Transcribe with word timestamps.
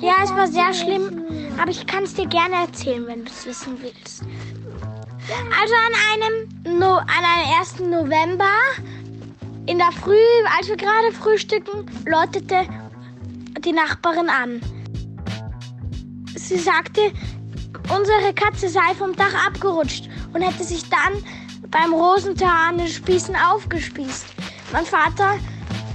Ja, 0.00 0.14
es 0.22 0.30
war 0.30 0.46
sehr 0.46 0.72
schlimm, 0.74 1.24
aber 1.60 1.70
ich 1.70 1.86
kann 1.86 2.04
es 2.04 2.14
dir 2.14 2.26
gerne 2.26 2.54
erzählen, 2.66 3.06
wenn 3.06 3.24
du 3.24 3.30
es 3.30 3.46
wissen 3.46 3.78
willst. 3.80 4.24
Also 5.60 5.74
an 5.74 5.92
einem, 6.12 6.78
no, 6.78 6.96
an 6.96 7.08
einem 7.08 7.60
1. 7.60 7.80
November 7.80 8.50
in 9.66 9.78
der 9.78 9.92
Früh, 9.92 10.16
als 10.58 10.68
wir 10.68 10.76
gerade 10.76 11.12
frühstücken, 11.12 11.86
läutete 12.04 12.66
die 13.60 13.72
Nachbarin 13.72 14.28
an. 14.28 14.60
Sie 16.34 16.58
sagte, 16.58 17.12
unsere 17.96 18.34
Katze 18.34 18.68
sei 18.68 18.94
vom 18.98 19.14
Dach 19.14 19.46
abgerutscht 19.46 20.08
und 20.32 20.42
hätte 20.42 20.64
sich 20.64 20.88
dann 20.90 21.22
beim 21.70 21.94
Rosenthal 21.94 22.70
an 22.70 22.78
den 22.78 22.88
Spießen 22.88 23.36
aufgespießt. 23.36 24.26
Mein 24.72 24.84
Vater 24.84 25.38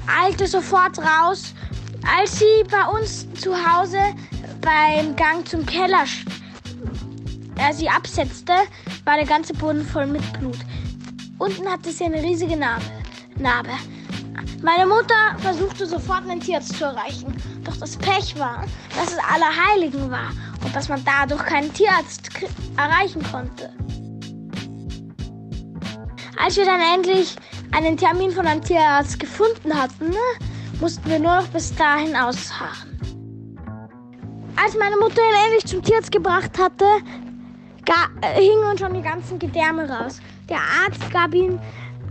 eilte 0.07 0.47
sofort 0.47 0.97
raus. 0.99 1.53
Als 2.15 2.39
sie 2.39 2.63
bei 2.69 2.85
uns 2.99 3.27
zu 3.33 3.53
Hause 3.53 3.99
beim 4.61 5.15
Gang 5.15 5.47
zum 5.47 5.65
Keller 5.65 6.05
er 7.57 7.73
sie 7.73 7.89
absetzte, 7.89 8.53
war 9.03 9.15
der 9.15 9.25
ganze 9.25 9.53
Boden 9.53 9.83
voll 9.83 10.05
mit 10.05 10.21
Blut. 10.33 10.59
Unten 11.39 11.67
hatte 11.67 11.91
sie 11.91 12.05
eine 12.05 12.21
riesige 12.21 12.55
Narbe. 12.55 12.85
Narbe. 13.37 13.71
Meine 14.61 14.85
Mutter 14.85 15.35
versuchte 15.39 15.85
sofort 15.87 16.29
einen 16.29 16.39
Tierarzt 16.39 16.77
zu 16.77 16.85
erreichen. 16.85 17.35
Doch 17.63 17.75
das 17.77 17.97
Pech 17.97 18.37
war, 18.37 18.63
dass 18.95 19.13
es 19.13 19.19
Allerheiligen 19.19 20.09
war 20.11 20.31
und 20.63 20.75
dass 20.75 20.87
man 20.87 21.03
dadurch 21.03 21.43
keinen 21.45 21.73
Tierarzt 21.73 22.29
erreichen 22.77 23.23
konnte. 23.31 23.73
Als 26.37 26.57
wir 26.57 26.65
dann 26.65 26.81
endlich 26.93 27.35
einen 27.71 27.97
Termin 27.97 28.31
von 28.31 28.45
einem 28.45 28.63
Tierarzt 28.63 29.19
gefunden 29.19 29.73
hatten, 29.73 30.13
mussten 30.79 31.09
wir 31.09 31.19
nur 31.19 31.37
noch 31.37 31.47
bis 31.47 31.75
dahin 31.75 32.15
ausharren. 32.15 32.99
Als 34.55 34.75
meine 34.77 34.97
Mutter 34.97 35.21
ihn 35.21 35.45
endlich 35.45 35.65
zum 35.65 35.83
Tierarzt 35.83 36.11
gebracht 36.11 36.57
hatte, 36.57 36.85
äh, 38.21 38.41
hingen 38.41 38.77
schon 38.77 38.93
die 38.93 39.01
ganzen 39.01 39.39
Gedärme 39.39 39.87
raus. 39.89 40.19
Der 40.49 40.57
Arzt 40.57 41.11
gab 41.11 41.33
ihm 41.33 41.59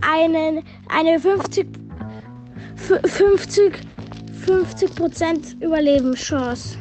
einen, 0.01 0.63
eine 0.89 1.19
50, 1.19 1.67
50, 2.75 3.73
50% 4.45 5.61
Überlebenschance. 5.61 6.77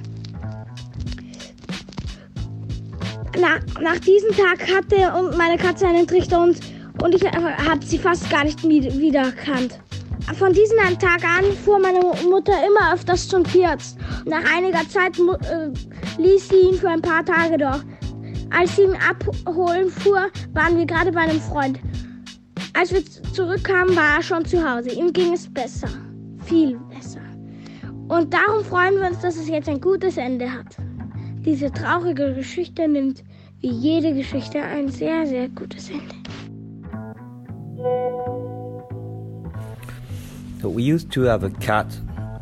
Na, 3.39 3.59
nach 3.83 3.99
diesem 3.99 4.31
Tag 4.31 4.67
hatte 4.73 5.37
meine 5.37 5.59
Katze 5.59 5.87
einen 5.87 6.07
Trichter 6.07 6.43
und, 6.43 6.59
und 7.03 7.15
ich 7.15 7.23
habe 7.25 7.85
sie 7.85 7.99
fast 7.99 8.31
gar 8.31 8.45
nicht 8.45 8.63
wiedererkannt. 8.63 9.79
Von 10.35 10.53
diesem 10.53 10.77
Tag 10.99 11.25
an 11.25 11.45
fuhr 11.65 11.79
meine 11.79 12.01
Mutter 12.29 12.53
immer 12.67 12.93
öfters 12.93 13.29
zum 13.29 13.45
Tierarzt. 13.45 13.97
Nach 14.27 14.43
einiger 14.55 14.87
Zeit 14.89 15.19
äh, 15.19 16.21
ließ 16.21 16.49
sie 16.49 16.69
ihn 16.69 16.75
für 16.75 16.91
ein 16.91 17.01
paar 17.01 17.25
Tage 17.25 17.57
dort. 17.57 17.85
Als 18.51 18.77
sie 18.77 18.83
ihn 18.83 18.97
abholen 18.97 19.89
fuhr, 19.89 20.29
waren 20.53 20.77
wir 20.77 20.85
gerade 20.85 21.13
bei 21.13 21.21
einem 21.21 21.41
Freund. 21.41 21.81
Als 22.75 22.93
wir 22.93 23.03
zurückkamen, 23.33 23.97
war 23.97 24.17
er 24.17 24.23
schon 24.23 24.45
zu 24.45 24.69
Hause. 24.69 24.91
Ihm 24.91 25.13
ging 25.13 25.33
es 25.33 25.49
besser. 25.53 25.89
Viel 26.45 26.79
besser. 26.95 27.21
Und 28.09 28.35
darum 28.35 28.65
freuen 28.65 28.97
wir 28.97 29.09
uns, 29.09 29.21
dass 29.21 29.37
es 29.37 29.49
jetzt 29.49 29.69
ein 29.69 29.81
gutes 29.81 30.17
Ende 30.17 30.53
hat. 30.53 30.77
Diese 31.45 31.71
traurige 31.71 32.35
Geschichte 32.35 32.87
nimmt 32.87 33.25
wie 33.61 33.71
jede 33.71 34.13
Geschichte 34.13 34.61
ein 34.61 34.89
sehr, 34.89 35.27
sehr 35.27 35.49
gutes 35.49 35.89
Ende. 35.91 36.15
So 40.67 40.71
we 40.71 40.83
used 40.83 41.13
to 41.13 41.21
have 41.23 41.45
a 41.45 41.51
cat. 41.51 41.87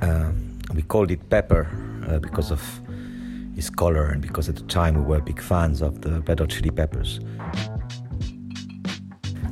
Uh, 0.01 0.33
we 0.73 0.81
called 0.81 1.11
it 1.11 1.29
Pepper 1.29 1.69
uh, 2.09 2.21
because 2.21 2.51
of 2.51 2.63
his 3.55 3.69
color 3.69 4.07
and 4.07 4.23
because 4.23 4.49
at 4.49 4.57
the 4.57 4.63
time 4.63 4.95
we 4.95 5.03
were 5.03 5.21
big 5.21 5.43
fans 5.43 5.83
of 5.83 6.01
the 6.01 6.23
Red 6.23 6.41
Hot 6.41 6.49
Chili 6.49 6.71
Peppers. 6.71 7.21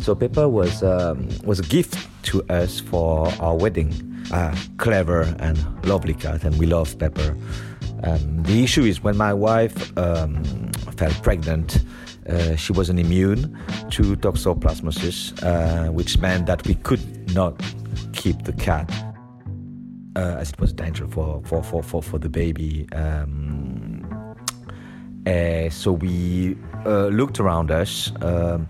So 0.00 0.14
Pepper 0.14 0.48
was 0.48 0.82
um, 0.82 1.28
was 1.44 1.60
a 1.60 1.64
gift 1.64 1.98
to 2.30 2.42
us 2.44 2.80
for 2.80 3.30
our 3.40 3.54
wedding. 3.54 3.92
A 4.32 4.56
clever 4.78 5.34
and 5.38 5.58
lovely 5.84 6.14
cat, 6.14 6.42
and 6.42 6.58
we 6.58 6.64
love 6.64 6.98
Pepper. 6.98 7.36
Um, 8.04 8.42
the 8.44 8.64
issue 8.64 8.84
is 8.84 9.02
when 9.02 9.18
my 9.18 9.34
wife 9.34 9.76
um, 9.98 10.42
fell 10.96 11.12
pregnant, 11.22 11.84
uh, 12.26 12.56
she 12.56 12.72
wasn't 12.72 13.00
immune 13.00 13.54
to 13.90 14.16
toxoplasmosis, 14.16 15.42
uh, 15.42 15.92
which 15.92 16.16
meant 16.20 16.46
that 16.46 16.66
we 16.66 16.76
could 16.76 17.34
not 17.34 17.60
keep 18.12 18.42
the 18.42 18.52
cat. 18.52 18.90
Uh, 20.14 20.36
as 20.38 20.50
it 20.50 20.60
was 20.60 20.74
dangerous 20.74 21.10
for, 21.14 21.40
for, 21.44 21.62
for, 21.62 21.82
for, 21.82 22.02
for 22.02 22.18
the 22.18 22.28
baby. 22.28 22.86
Um, 22.92 24.04
uh, 25.26 25.70
so 25.70 25.92
we 25.92 26.54
uh, 26.84 27.06
looked 27.06 27.40
around 27.40 27.70
us, 27.70 28.12
um, 28.20 28.68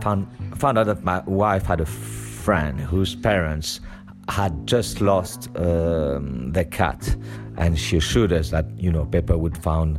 found, 0.00 0.28
found 0.56 0.78
out 0.78 0.86
that 0.86 1.02
my 1.02 1.20
wife 1.26 1.66
had 1.66 1.80
a 1.80 1.86
friend 1.86 2.78
whose 2.80 3.16
parents 3.16 3.80
had 4.28 4.66
just 4.66 5.00
lost 5.00 5.48
um, 5.56 6.52
their 6.52 6.64
cat, 6.64 7.16
and 7.56 7.78
she 7.78 7.96
assured 7.96 8.32
us 8.32 8.50
that 8.50 8.66
you 8.78 8.90
know 8.90 9.04
Pepper 9.04 9.36
would 9.36 9.56
found 9.58 9.98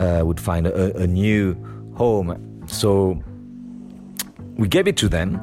uh, 0.00 0.22
would 0.24 0.40
find 0.40 0.66
a, 0.66 0.96
a 0.96 1.06
new 1.06 1.54
home. 1.96 2.62
So 2.66 3.22
we 4.56 4.68
gave 4.68 4.86
it 4.86 4.96
to 4.98 5.08
them. 5.08 5.40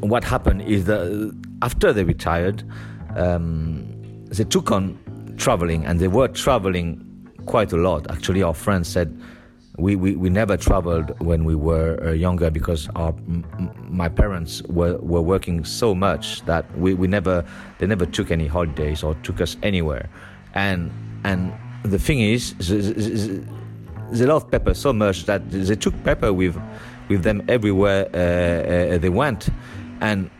What 0.00 0.24
happened 0.24 0.62
is 0.62 0.84
that 0.86 1.34
after 1.62 1.92
they 1.92 2.04
retired, 2.04 2.62
um, 3.16 3.86
they 4.26 4.44
took 4.44 4.70
on 4.70 4.98
traveling, 5.36 5.84
and 5.84 6.00
they 6.00 6.08
were 6.08 6.28
traveling 6.28 7.06
quite 7.46 7.72
a 7.72 7.76
lot. 7.76 8.10
Actually, 8.10 8.42
our 8.42 8.54
friends 8.54 8.88
said 8.88 9.16
we, 9.80 9.96
we, 9.96 10.14
we 10.14 10.28
never 10.28 10.56
traveled 10.56 11.18
when 11.20 11.44
we 11.44 11.54
were 11.54 11.98
uh, 12.02 12.12
younger 12.12 12.50
because 12.50 12.88
our 12.96 13.14
my 13.88 14.08
parents 14.08 14.62
were, 14.64 14.98
were 14.98 15.22
working 15.22 15.64
so 15.64 15.94
much 15.94 16.44
that 16.44 16.64
we, 16.78 16.94
we 16.94 17.06
never 17.06 17.44
they 17.78 17.86
never 17.86 18.06
took 18.06 18.30
any 18.30 18.46
holidays 18.46 19.02
or 19.02 19.14
took 19.22 19.40
us 19.40 19.56
anywhere 19.62 20.08
and 20.54 20.90
and 21.24 21.52
the 21.84 21.98
thing 21.98 22.20
is 22.20 22.54
they 24.12 24.26
love 24.26 24.50
pepper 24.50 24.74
so 24.74 24.92
much 24.92 25.24
that 25.24 25.50
they 25.50 25.76
took 25.76 25.94
pepper 26.04 26.32
with 26.32 26.60
with 27.08 27.22
them 27.22 27.42
everywhere 27.48 28.08
uh, 28.14 28.94
uh, 28.94 28.98
they 28.98 29.08
went 29.08 29.48
and 30.00 30.30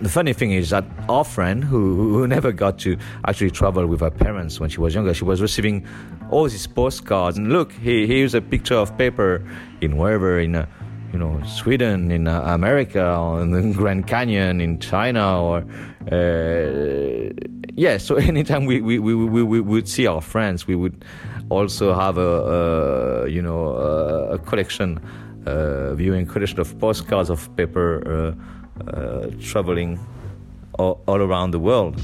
the 0.00 0.08
funny 0.08 0.32
thing 0.32 0.52
is 0.52 0.70
that 0.70 0.84
our 1.08 1.24
friend, 1.24 1.62
who, 1.62 2.14
who 2.14 2.26
never 2.26 2.52
got 2.52 2.78
to 2.80 2.96
actually 3.26 3.50
travel 3.50 3.86
with 3.86 4.00
her 4.00 4.10
parents 4.10 4.58
when 4.58 4.70
she 4.70 4.80
was 4.80 4.94
younger, 4.94 5.12
she 5.12 5.24
was 5.24 5.42
receiving 5.42 5.86
all 6.30 6.44
these 6.48 6.66
postcards. 6.66 7.36
And 7.36 7.52
look, 7.52 7.72
here, 7.72 8.06
here's 8.06 8.34
a 8.34 8.40
picture 8.40 8.76
of 8.76 8.96
paper 8.96 9.46
in 9.82 9.98
wherever, 9.98 10.40
in 10.40 10.54
uh, 10.56 10.66
you 11.12 11.18
know, 11.18 11.42
Sweden, 11.44 12.10
in 12.10 12.28
uh, 12.28 12.40
America, 12.42 13.14
or 13.14 13.42
in 13.42 13.50
the 13.50 13.74
Grand 13.74 14.06
Canyon, 14.06 14.60
in 14.60 14.78
China, 14.78 15.42
or 15.42 15.58
uh, 16.10 17.30
yeah. 17.74 17.98
So 17.98 18.14
anytime 18.30 18.64
we, 18.64 18.80
we, 18.80 18.98
we, 18.98 19.14
we, 19.14 19.42
we 19.42 19.60
would 19.60 19.88
see 19.88 20.06
our 20.06 20.20
friends, 20.20 20.66
we 20.66 20.76
would 20.76 21.04
also 21.50 21.92
have 21.92 22.16
a, 22.16 23.24
a 23.24 23.28
you 23.28 23.42
know 23.42 23.74
a, 24.30 24.38
collection, 24.38 25.00
a 25.46 25.94
viewing 25.94 26.26
collection 26.26 26.60
of 26.60 26.78
postcards 26.78 27.28
of 27.28 27.54
paper. 27.56 28.36
Uh, 28.86 29.26
traveling 29.40 29.98
all, 30.78 31.02
all 31.06 31.20
around 31.20 31.52
the 31.52 31.60
world. 31.60 31.96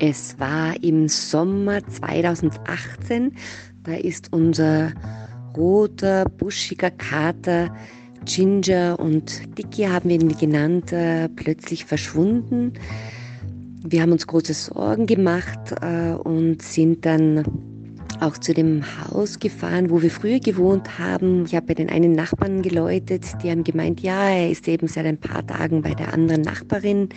Es 0.00 0.38
war 0.40 0.74
im 0.82 1.08
Sommer 1.08 1.86
2018. 1.86 3.32
Da 3.84 3.94
ist 3.94 4.32
unser 4.32 4.92
roter, 5.56 6.24
buschiger 6.24 6.90
Kater 6.90 7.70
Ginger 8.24 8.98
und 8.98 9.58
Dicky 9.58 9.84
haben 9.84 10.08
wir 10.08 10.20
ihn 10.20 10.36
genannt, 10.36 10.92
äh, 10.92 11.28
plötzlich 11.28 11.84
verschwunden. 11.84 12.72
Wir 13.84 14.02
haben 14.02 14.12
uns 14.12 14.26
große 14.26 14.54
Sorgen 14.54 15.06
gemacht 15.06 15.74
äh, 15.80 16.12
und 16.12 16.62
sind 16.62 17.04
dann 17.04 17.44
auch 18.22 18.38
zu 18.38 18.54
dem 18.54 18.82
Haus 18.98 19.38
gefahren, 19.38 19.90
wo 19.90 20.00
wir 20.00 20.10
früher 20.10 20.38
gewohnt 20.38 20.98
haben. 20.98 21.44
Ich 21.44 21.54
habe 21.54 21.66
bei 21.66 21.74
den 21.74 21.88
einen 21.88 22.12
Nachbarn 22.12 22.62
geläutet, 22.62 23.24
die 23.42 23.50
haben 23.50 23.64
gemeint, 23.64 24.00
ja, 24.00 24.30
er 24.30 24.50
ist 24.50 24.68
eben 24.68 24.86
seit 24.86 25.06
ein 25.06 25.18
paar 25.18 25.44
Tagen 25.44 25.82
bei 25.82 25.92
der 25.92 26.14
anderen 26.14 26.42
Nachbarin. 26.42 27.08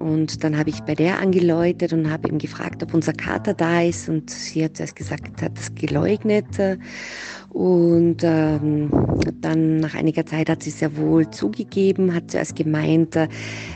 Und 0.00 0.42
dann 0.42 0.58
habe 0.58 0.70
ich 0.70 0.80
bei 0.80 0.96
der 0.96 1.20
angeläutet 1.20 1.92
und 1.92 2.10
habe 2.10 2.28
ihm 2.28 2.38
gefragt, 2.38 2.82
ob 2.82 2.92
unser 2.92 3.12
Kater 3.12 3.54
da 3.54 3.82
ist. 3.82 4.08
Und 4.08 4.30
sie 4.30 4.64
hat 4.64 4.76
zuerst 4.76 4.96
gesagt, 4.96 5.40
hat 5.40 5.56
es 5.56 5.72
geleugnet. 5.74 6.46
Und 7.50 8.16
ähm, 8.22 8.90
dann 9.42 9.76
nach 9.76 9.94
einiger 9.94 10.26
Zeit 10.26 10.48
hat 10.48 10.62
sie 10.62 10.70
sehr 10.70 10.96
wohl 10.96 11.30
zugegeben, 11.30 12.14
hat 12.14 12.30
zuerst 12.30 12.56
gemeint, 12.56 13.16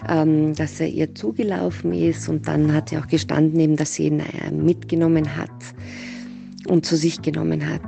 ähm, 0.08 0.54
dass 0.54 0.80
er 0.80 0.88
ihr 0.88 1.14
zugelaufen 1.14 1.92
ist. 1.92 2.28
Und 2.28 2.48
dann 2.48 2.72
hat 2.72 2.88
sie 2.88 2.98
auch 2.98 3.06
gestanden, 3.06 3.60
eben, 3.60 3.76
dass 3.76 3.94
sie 3.94 4.06
ihn 4.06 4.20
äh, 4.20 4.50
mitgenommen 4.50 5.36
hat 5.36 5.50
und 6.68 6.86
zu 6.86 6.96
sich 6.96 7.22
genommen 7.22 7.68
hat. 7.68 7.82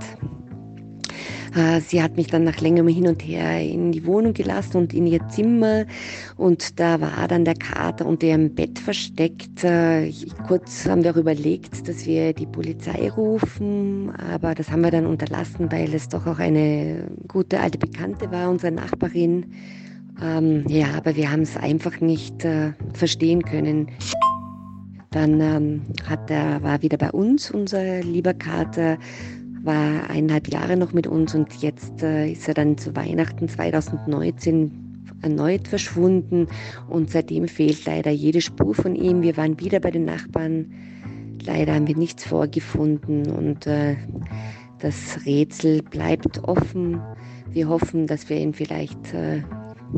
Äh, 1.55 1.81
sie 1.81 2.03
hat 2.03 2.17
mich 2.17 2.29
dann 2.29 2.45
nach 2.45 2.61
längerem 2.61 2.89
Hin 2.89 3.09
und 3.09 3.23
Her 3.23 3.61
in 3.61 3.93
die 3.93 4.05
Wohnung 4.05 4.35
gelassen 4.35 4.77
und 4.77 4.95
in 4.95 5.07
ihr 5.07 5.27
Zimmer. 5.29 5.87
Und 6.37 6.79
da 6.79 7.01
war 7.01 7.27
dann 7.29 7.45
der 7.45 7.55
Kater 7.55 8.07
unter 8.07 8.27
ihrem 8.27 8.55
Bett 8.55 8.79
versteckt. 8.79 9.65
Äh, 9.65 10.13
kurz 10.47 10.87
haben 10.87 11.03
wir 11.05 11.13
auch 11.13 11.17
überlegt, 11.17 11.89
dass 11.89 12.07
wir 12.07 12.33
die 12.33 12.47
Polizei 12.47 13.11
rufen, 13.11 14.13
aber 14.33 14.55
das 14.55 14.71
haben 14.71 14.83
wir 14.83 14.91
dann 14.91 15.07
unterlassen, 15.07 15.71
weil 15.73 15.95
es 15.95 16.09
doch 16.09 16.27
auch 16.27 16.39
eine 16.39 17.09
gute 17.27 17.61
alte 17.61 17.79
Bekannte 17.79 18.31
war, 18.31 18.51
unsere 18.51 18.73
Nachbarin. 18.73 19.47
Ähm, 20.23 20.65
ja, 20.69 20.89
aber 20.97 21.15
wir 21.17 21.31
haben 21.31 21.43
es 21.43 21.57
einfach 21.57 22.01
nicht 22.01 22.45
äh, 22.45 22.73
verstehen 22.95 23.43
können. 23.43 23.89
Dann 25.11 25.41
ähm, 25.41 25.83
hat 26.05 26.31
er, 26.31 26.63
war 26.63 26.83
wieder 26.83 26.99
bei 26.99 27.11
uns, 27.11 27.51
unser 27.51 28.03
lieber 28.03 28.35
Kater, 28.35 28.99
war 29.63 30.11
eineinhalb 30.11 30.49
Jahre 30.49 30.77
noch 30.77 30.93
mit 30.93 31.07
uns 31.07 31.35
und 31.35 31.53
jetzt 31.63 32.03
äh, 32.03 32.31
ist 32.31 32.47
er 32.49 32.55
dann 32.55 32.77
zu 32.79 32.95
Weihnachten 32.95 33.49
2019 33.49 34.89
erneut 35.23 35.67
verschwunden 35.67 36.47
und 36.89 37.11
seitdem 37.11 37.49
fehlt 37.49 37.85
leider 37.87 38.11
jede 38.11 38.41
Spur 38.41 38.75
von 38.75 38.95
ihm. 38.95 39.23
Wir 39.23 39.37
waren 39.37 39.59
wieder 39.59 39.81
bei 39.81 39.91
den 39.91 40.05
Nachbarn. 40.05 40.73
Leider 41.45 41.75
haben 41.75 41.89
wir 41.89 41.97
nichts 41.97 42.25
vorgefunden 42.25 43.31
und 43.31 43.67
äh, 43.67 43.97
das 44.79 45.25
Rätsel 45.25 45.83
bleibt 45.83 46.45
offen. 46.45 47.01
Wir 47.51 47.69
hoffen, 47.69 48.07
dass 48.07 48.29
wir 48.29 48.39
ihn 48.39 48.55
vielleicht 48.55 49.15
äh, 49.15 49.43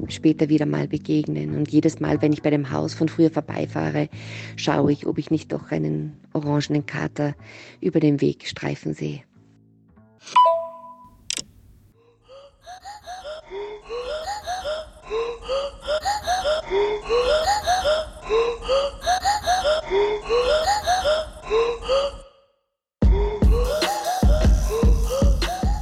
später 0.08 0.48
wieder 0.48 0.66
mal 0.66 0.88
begegnen. 0.88 1.56
Und 1.56 1.70
jedes 1.70 2.00
Mal, 2.00 2.20
wenn 2.22 2.32
ich 2.32 2.42
bei 2.42 2.50
dem 2.50 2.70
Haus 2.70 2.94
von 2.94 3.08
früher 3.08 3.30
vorbeifahre, 3.30 4.08
schaue 4.56 4.92
ich, 4.92 5.06
ob 5.06 5.18
ich 5.18 5.30
nicht 5.30 5.52
doch 5.52 5.70
einen 5.70 6.16
orangenen 6.32 6.86
Kater 6.86 7.34
über 7.80 8.00
den 8.00 8.20
Weg 8.20 8.46
streifen 8.46 8.94
sehe. 8.94 9.22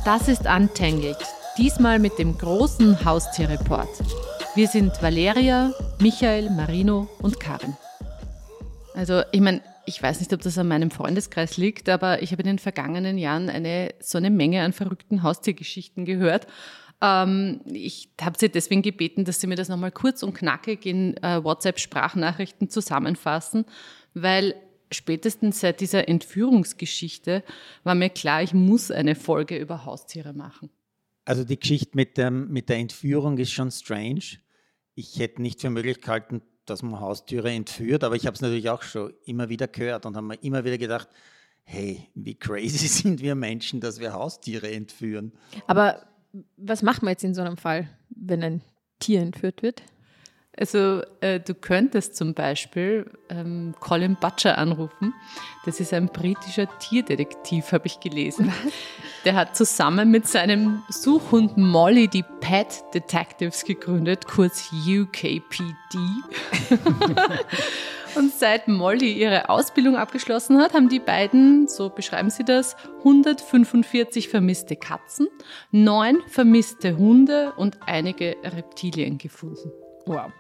Das 0.09 0.27
ist 0.27 0.47
Untangled, 0.47 1.19
diesmal 1.59 1.99
mit 1.99 2.19
dem 2.21 2.39
großen 2.39 3.05
Haustierreport. 3.05 3.89
Wir 4.55 4.69
sind 4.69 5.03
Valeria, 5.03 5.73
Michael, 6.01 6.51
Marino 6.51 7.09
und 7.21 7.41
Karin. 7.41 7.77
Also, 8.95 9.23
ich 9.33 9.41
meine, 9.41 9.61
ich 9.85 10.01
weiß 10.01 10.21
nicht, 10.21 10.33
ob 10.33 10.41
das 10.41 10.57
an 10.57 10.69
meinem 10.69 10.93
Freundeskreis 10.93 11.57
liegt, 11.57 11.89
aber 11.89 12.23
ich 12.23 12.31
habe 12.31 12.43
in 12.43 12.47
den 12.47 12.59
vergangenen 12.61 13.19
Jahren 13.19 13.51
eine, 13.51 13.93
so 13.99 14.19
eine 14.19 14.31
Menge 14.31 14.63
an 14.63 14.73
verrückten 14.73 15.25
Haustiergeschichten 15.25 16.05
gehört. 16.05 16.47
Ähm, 17.03 17.61
ich 17.65 18.09
habe 18.21 18.39
sie 18.39 18.49
deswegen 18.49 18.83
gebeten, 18.83 19.25
dass 19.25 19.41
sie 19.41 19.49
mir 19.49 19.57
das 19.57 19.69
nochmal 19.69 19.93
kurz 19.93 20.23
und 20.23 20.35
knackig 20.35 20.87
in 20.87 21.17
äh, 21.25 21.43
WhatsApp-Sprachnachrichten 21.43 22.71
zusammenfassen, 22.71 23.65
weil 24.15 24.55
spätestens 24.93 25.61
seit 25.61 25.81
dieser 25.81 26.09
Entführungsgeschichte 26.09 27.43
war 27.83 27.97
mir 27.97 28.11
klar, 28.11 28.45
ich 28.45 28.55
muss 28.55 28.93
eine 28.93 29.17
Folge 29.17 29.57
über 29.57 29.85
Haustiere 29.85 30.33
machen. 30.33 30.71
Also 31.29 31.45
die 31.45 31.61
Geschichte 31.61 31.91
mit, 31.93 32.17
dem, 32.17 32.51
mit 32.51 32.71
der 32.71 32.79
Entführung 32.79 33.37
ist 33.37 33.53
schon 33.53 33.71
strange. 33.71 34.39
Ich 34.95 35.19
hätte 35.19 35.43
nicht 35.43 35.61
für 35.61 35.69
möglich 35.69 36.01
gehalten, 36.01 36.41
dass 36.65 36.83
man 36.83 37.01
Haustiere 37.01 37.53
entführt, 37.53 38.03
aber 38.03 38.17
ich 38.17 38.25
habe 38.25 38.35
es 38.35 38.41
natürlich 38.41 38.71
auch 38.71 38.81
schon 38.81 39.13
immer 39.27 39.51
wieder 39.51 39.69
gehört 39.69 40.07
und 40.07 40.17
habe 40.17 40.27
mir 40.27 40.37
immer 40.37 40.65
wieder 40.65 40.79
gedacht, 40.79 41.07
hey, 41.65 42.09
wie 42.15 42.35
crazy 42.35 42.89
sind 42.89 43.21
wir 43.21 43.35
Menschen, 43.35 43.79
dass 43.79 44.01
wir 44.01 44.15
Haustiere 44.15 44.71
entführen. 44.71 45.35
Aber 45.67 46.07
was 46.57 46.81
macht 46.81 47.03
man 47.03 47.11
jetzt 47.11 47.25
in 47.25 47.35
so 47.35 47.43
einem 47.43 47.59
Fall, 47.59 47.91
wenn 48.09 48.43
ein 48.43 48.63
Tier 48.99 49.21
entführt 49.21 49.63
wird? 49.63 49.83
Also 50.59 51.03
äh, 51.21 51.39
du 51.39 51.55
könntest 51.55 52.17
zum 52.17 52.35
Beispiel 52.35 53.09
ähm, 53.29 53.75
Colin 53.79 54.17
Butcher 54.17 54.59
anrufen. 54.59 55.15
Das 55.65 55.79
ist 55.79 55.95
ein 55.95 56.09
britischer 56.09 56.67
Tierdetektiv, 56.81 57.71
habe 57.71 57.87
ich 57.87 58.01
gelesen. 58.01 58.49
Was? 58.49 58.73
Der 59.25 59.35
hat 59.35 59.57
zusammen 59.57 60.11
mit 60.11 60.27
seinem 60.27 60.83
Suchhund 60.89 61.57
Molly 61.57 62.09
die 62.09 62.25
Pet 62.41 62.83
Detectives 62.93 63.65
gegründet, 63.65 64.27
kurz 64.27 64.71
UKPD. 64.73 65.99
Und 68.15 68.33
seit 68.33 68.67
Molly 68.67 69.13
ihre 69.13 69.51
Ausbildung 69.51 69.97
abgeschlossen 69.97 70.59
hat, 70.59 70.75
haben 70.75 70.89
die 70.89 70.99
beiden, 70.99 71.69
so 71.69 71.91
beschreiben 71.91 72.31
sie 72.31 72.45
das, 72.45 72.75
145 72.99 74.29
vermisste 74.29 74.75
Katzen, 74.77 75.29
neun 75.71 76.19
vermisste 76.27 76.97
Hunde 76.97 77.53
und 77.57 77.79
einige 77.87 78.37
Reptilien 78.43 79.19
gefunden. 79.19 79.71
Wow. 80.07 80.33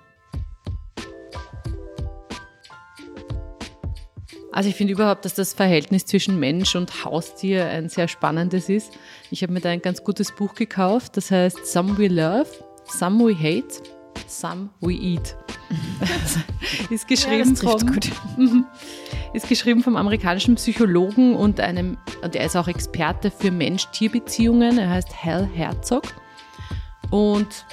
Also 4.58 4.70
ich 4.70 4.74
finde 4.74 4.92
überhaupt, 4.92 5.24
dass 5.24 5.34
das 5.34 5.52
Verhältnis 5.52 6.04
zwischen 6.04 6.40
Mensch 6.40 6.74
und 6.74 7.04
Haustier 7.04 7.68
ein 7.68 7.88
sehr 7.88 8.08
spannendes 8.08 8.68
ist. 8.68 8.92
Ich 9.30 9.44
habe 9.44 9.52
mir 9.52 9.60
da 9.60 9.68
ein 9.68 9.80
ganz 9.80 10.02
gutes 10.02 10.34
Buch 10.34 10.56
gekauft, 10.56 11.16
das 11.16 11.30
heißt 11.30 11.64
Some 11.64 11.96
We 11.96 12.08
Love, 12.08 12.48
Some 12.84 13.24
We 13.24 13.36
Hate, 13.38 13.80
Some 14.26 14.70
We 14.80 14.94
Eat. 14.94 15.36
ist 16.90 17.06
geschrieben 17.06 17.54
ja, 17.54 17.78
vom, 17.78 18.66
ist 19.32 19.48
geschrieben 19.48 19.84
vom 19.84 19.94
amerikanischen 19.94 20.56
Psychologen 20.56 21.36
und 21.36 21.60
einem, 21.60 21.96
und 22.22 22.34
er 22.34 22.44
ist 22.44 22.56
auch 22.56 22.66
Experte 22.66 23.30
für 23.30 23.52
Mensch-Tier-Beziehungen. 23.52 24.76
Er 24.76 24.90
heißt 24.90 25.22
Hal 25.22 25.48
Herzog. 25.54 26.02
Und 27.10 27.64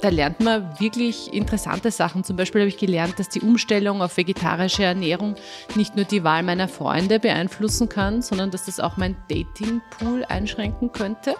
da 0.00 0.08
lernt 0.08 0.40
man 0.40 0.80
wirklich 0.80 1.32
interessante 1.32 1.90
Sachen. 1.90 2.24
Zum 2.24 2.36
Beispiel 2.36 2.62
habe 2.62 2.68
ich 2.68 2.76
gelernt, 2.76 3.18
dass 3.18 3.28
die 3.28 3.40
Umstellung 3.40 4.02
auf 4.02 4.16
vegetarische 4.16 4.82
Ernährung 4.82 5.36
nicht 5.76 5.94
nur 5.96 6.04
die 6.04 6.24
Wahl 6.24 6.42
meiner 6.42 6.68
Freunde 6.68 7.20
beeinflussen 7.20 7.88
kann, 7.88 8.20
sondern 8.20 8.50
dass 8.50 8.66
das 8.66 8.80
auch 8.80 8.96
mein 8.96 9.16
Datingpool 9.28 10.24
einschränken 10.24 10.92
könnte. 10.92 11.36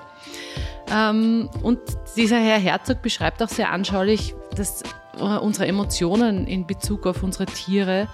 Ähm, 0.91 1.51
und 1.63 1.81
dieser 2.17 2.39
Herr 2.39 2.59
Herzog 2.59 3.03
beschreibt 3.03 3.43
auch 3.43 3.49
sehr 3.49 3.71
anschaulich, 3.71 4.35
dass 4.55 4.83
unsere 5.19 5.67
Emotionen 5.67 6.47
in 6.47 6.67
Bezug 6.67 7.07
auf 7.07 7.23
unsere 7.23 7.47
Tiere 7.47 8.09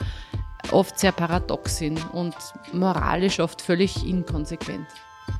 oft 0.70 0.98
sehr 0.98 1.12
paradox 1.12 1.78
sind 1.78 2.00
und 2.12 2.34
moralisch 2.72 3.40
oft 3.40 3.62
völlig 3.62 4.06
inkonsequent. 4.06 4.86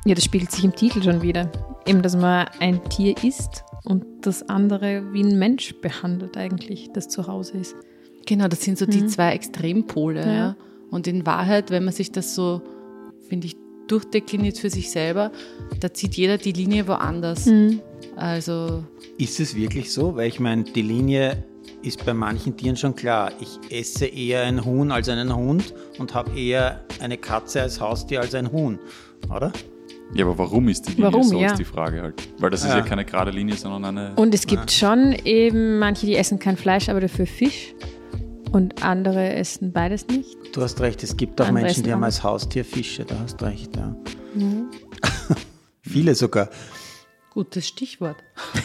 Ja, 0.05 0.15
das 0.15 0.23
spiegelt 0.23 0.51
sich 0.51 0.63
im 0.63 0.75
Titel 0.75 1.01
schon 1.01 1.21
wieder. 1.21 1.51
Eben, 1.85 2.01
dass 2.01 2.15
man 2.15 2.47
ein 2.59 2.83
Tier 2.89 3.15
isst 3.23 3.63
und 3.83 4.05
das 4.21 4.47
andere 4.49 5.03
wie 5.13 5.23
ein 5.23 5.39
Mensch 5.39 5.75
behandelt 5.81 6.37
eigentlich, 6.37 6.89
das 6.93 7.07
zu 7.07 7.27
Hause 7.27 7.57
ist. 7.57 7.75
Genau, 8.25 8.47
das 8.47 8.61
sind 8.61 8.77
so 8.77 8.85
die 8.85 9.01
mhm. 9.01 9.07
zwei 9.07 9.33
Extrempole. 9.33 10.21
Ja. 10.21 10.33
ja. 10.33 10.55
Und 10.91 11.07
in 11.07 11.25
Wahrheit, 11.25 11.71
wenn 11.71 11.83
man 11.83 11.93
sich 11.93 12.11
das 12.11 12.35
so, 12.35 12.61
finde 13.27 13.47
ich, 13.47 13.55
durchdekliniert 13.87 14.57
für 14.57 14.69
sich 14.69 14.91
selber, 14.91 15.31
da 15.79 15.93
zieht 15.93 16.15
jeder 16.15 16.37
die 16.37 16.51
Linie 16.51 16.87
woanders. 16.87 17.47
Mhm. 17.47 17.81
Also 18.15 18.83
ist 19.17 19.39
es 19.39 19.55
wirklich 19.55 19.91
so? 19.91 20.15
Weil 20.15 20.27
ich 20.27 20.39
meine, 20.39 20.63
die 20.63 20.81
Linie 20.81 21.43
ist 21.81 22.05
bei 22.05 22.13
manchen 22.13 22.55
Tieren 22.55 22.75
schon 22.75 22.95
klar. 22.95 23.31
Ich 23.39 23.59
esse 23.71 24.05
eher 24.05 24.43
ein 24.43 24.63
Huhn 24.63 24.91
als 24.91 25.09
einen 25.09 25.35
Hund 25.35 25.73
und 25.97 26.13
habe 26.13 26.37
eher 26.37 26.81
eine 26.99 27.17
Katze 27.17 27.61
als 27.61 27.79
Haustier 27.79 28.21
als 28.21 28.35
ein 28.35 28.51
Huhn, 28.51 28.79
oder? 29.33 29.51
Ja, 30.13 30.25
aber 30.25 30.37
warum 30.37 30.67
ist 30.69 30.87
die 30.87 30.93
Linie 30.93 31.11
warum, 31.11 31.23
so, 31.23 31.39
ja. 31.39 31.47
ist 31.47 31.59
die 31.59 31.65
Frage 31.65 32.01
halt. 32.01 32.27
Weil 32.39 32.49
das 32.49 32.63
ist 32.63 32.69
ja, 32.69 32.77
ja 32.77 32.83
keine 32.83 33.05
gerade 33.05 33.31
Linie, 33.31 33.55
sondern 33.55 33.85
eine... 33.85 34.15
Und 34.15 34.33
es 34.33 34.47
gibt 34.47 34.71
ja. 34.71 34.89
schon 34.89 35.13
eben 35.23 35.77
manche, 35.77 36.05
die 36.05 36.15
essen 36.15 36.39
kein 36.39 36.57
Fleisch, 36.57 36.89
aber 36.89 37.01
dafür 37.01 37.27
Fisch. 37.27 37.75
Und 38.51 38.83
andere 38.83 39.33
essen 39.33 39.71
beides 39.71 40.07
nicht. 40.07 40.35
Du 40.53 40.61
hast 40.61 40.81
recht, 40.81 41.03
es 41.03 41.15
gibt 41.15 41.39
auch 41.39 41.47
andere 41.47 41.65
Menschen, 41.65 41.83
die 41.83 41.93
haben 41.93 42.03
als 42.03 42.23
Haustier 42.23 42.65
Fische, 42.65 43.05
da 43.05 43.19
hast 43.19 43.41
recht, 43.43 43.75
ja. 43.75 43.95
Mhm. 44.33 44.71
Viele 45.81 46.15
sogar. 46.15 46.49
Gutes 47.31 47.67
Stichwort. 47.67 48.17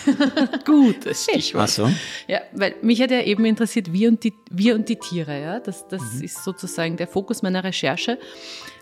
Gutes 0.64 1.24
Stichwort. 1.24 1.64
Ach 1.64 1.68
so. 1.68 1.90
Ja, 2.26 2.40
weil 2.52 2.74
mich 2.80 3.00
hat 3.02 3.10
ja 3.10 3.20
eben 3.20 3.44
interessiert, 3.44 3.92
wir 3.92 4.08
und 4.08 4.24
die, 4.24 4.32
wir 4.50 4.74
und 4.74 4.88
die 4.88 4.96
Tiere. 4.96 5.38
Ja? 5.40 5.60
Das, 5.60 5.86
das 5.88 6.14
mhm. 6.14 6.24
ist 6.24 6.42
sozusagen 6.42 6.96
der 6.96 7.06
Fokus 7.06 7.42
meiner 7.42 7.62
Recherche. 7.62 8.18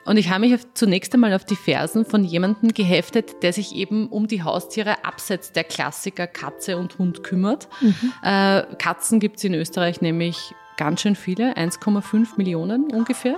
Und 0.04 0.16
ich 0.16 0.30
habe 0.30 0.40
mich 0.40 0.58
zunächst 0.74 1.14
einmal 1.14 1.32
auf 1.34 1.44
die 1.44 1.56
Fersen 1.56 2.04
von 2.04 2.24
jemandem 2.24 2.74
geheftet, 2.74 3.42
der 3.42 3.52
sich 3.52 3.74
eben 3.74 4.08
um 4.08 4.26
die 4.26 4.42
Haustiere 4.42 5.04
abseits 5.04 5.52
der 5.52 5.64
Klassiker 5.64 6.26
Katze 6.26 6.76
und 6.76 6.98
Hund 6.98 7.22
kümmert. 7.22 7.68
Mhm. 7.80 8.12
Äh, 8.22 8.62
Katzen 8.78 9.20
gibt 9.20 9.38
es 9.38 9.44
in 9.44 9.54
Österreich 9.54 10.00
nämlich 10.00 10.54
ganz 10.76 11.02
schön 11.02 11.14
viele, 11.14 11.56
1,5 11.56 12.36
Millionen 12.36 12.92
ungefähr. 12.92 13.36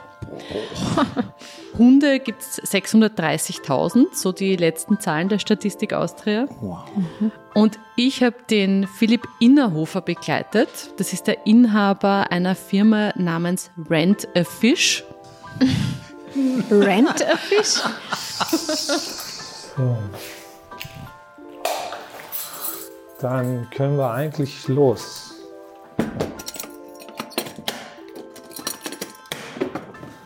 Hunde 1.78 2.20
gibt 2.20 2.40
es 2.40 2.62
630.000, 2.62 4.06
so 4.12 4.32
die 4.32 4.56
letzten 4.56 5.00
Zahlen 5.00 5.28
der 5.28 5.38
Statistik 5.38 5.92
Austria. 5.92 6.46
Wow. 6.60 6.84
Und 7.52 7.78
ich 7.96 8.22
habe 8.22 8.36
den 8.48 8.86
Philipp 8.86 9.26
Innerhofer 9.40 10.00
begleitet. 10.00 10.68
Das 10.96 11.12
ist 11.12 11.26
der 11.26 11.46
Inhaber 11.46 12.30
einer 12.30 12.54
Firma 12.54 13.12
namens 13.16 13.70
Rent 13.90 14.28
a 14.34 14.44
Fish. 14.44 15.04
Rent 16.70 17.24
a 17.24 17.36
Fish? 17.36 17.80
Dann 23.20 23.70
können 23.70 23.96
wir 23.96 24.10
eigentlich 24.10 24.68
los. 24.68 25.34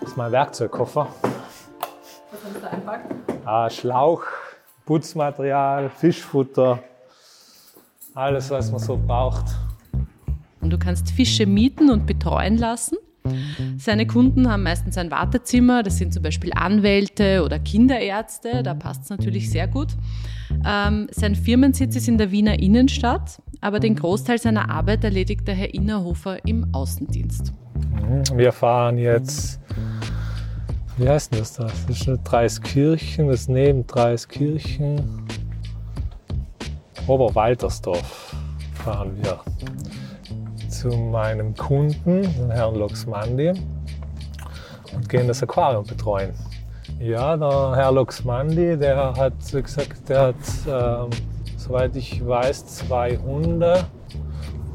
Das 0.01 0.11
ist 0.11 0.17
mein 0.17 0.33
Werkzeugkoffer. 0.33 1.09
Was 1.23 1.31
hast 2.45 2.57
du 2.57 2.61
da 2.61 2.69
einpackt? 2.69 3.15
Ah, 3.45 3.71
Schlauch, 3.71 4.23
Putzmaterial, 4.87 5.91
Fischfutter, 5.91 6.83
alles, 8.15 8.51
was 8.51 8.71
man 8.71 8.81
so 8.81 8.97
braucht. 8.97 9.45
Und 10.61 10.71
du 10.71 10.79
kannst 10.79 11.11
Fische 11.11 11.47
mieten 11.47 11.91
und 11.91 12.07
betreuen 12.07 12.57
lassen. 12.57 12.97
Seine 13.79 14.07
Kunden 14.07 14.51
haben 14.51 14.63
meistens 14.63 14.99
ein 14.99 15.11
Wartezimmer, 15.11 15.83
das 15.83 15.99
sind 15.99 16.13
zum 16.13 16.23
Beispiel 16.23 16.53
Anwälte 16.55 17.43
oder 17.45 17.59
Kinderärzte, 17.59 18.63
da 18.63 18.75
passt 18.75 19.05
es 19.05 19.11
natürlich 19.11 19.51
sehr 19.51 19.69
gut. 19.69 19.89
Ähm, 20.67 21.09
sein 21.11 21.35
Firmensitz 21.35 21.97
ist 21.97 22.09
in 22.09 22.19
der 22.19 22.31
Wiener 22.31 22.59
Innenstadt, 22.59 23.41
aber 23.61 23.81
den 23.81 23.97
Großteil 23.97 24.39
seiner 24.39 24.71
Arbeit 24.71 25.05
erledigt 25.05 25.47
der 25.47 25.55
Herr 25.55 25.75
Innerhofer 25.75 26.39
im 26.47 26.73
Außendienst. 26.73 27.53
Wir 28.35 28.53
fahren 28.53 28.99
jetzt, 28.99 29.61
wie 30.97 31.09
heißt 31.09 31.33
denn 31.33 31.41
das 31.41 31.55
da? 31.55 31.65
Das 31.87 32.07
ist 32.07 32.21
Dreiskirchen, 32.25 33.29
das 33.29 33.41
ist 33.41 33.49
neben 33.49 33.87
Dreiskirchen. 33.87 35.27
Oberwaltersdorf 37.07 38.37
fahren 38.75 39.13
wir 39.23 39.41
zu 40.79 40.89
meinem 40.91 41.57
Kunden, 41.57 42.23
den 42.23 42.51
Herrn 42.53 42.77
Loxmandi, 42.77 43.53
und 44.95 45.09
gehen 45.09 45.27
das 45.27 45.43
Aquarium 45.43 45.85
betreuen. 45.85 46.33
Ja, 47.01 47.37
der 47.37 47.73
Herr 47.75 47.91
Loxmandi, 47.91 48.77
der 48.77 49.13
hat 49.17 49.33
gesagt, 49.51 50.09
der 50.09 50.29
hat, 50.29 50.37
ähm, 50.69 51.11
soweit 51.57 51.97
ich 51.97 52.25
weiß, 52.25 52.65
zwei 52.67 53.17
Hunde. 53.17 53.87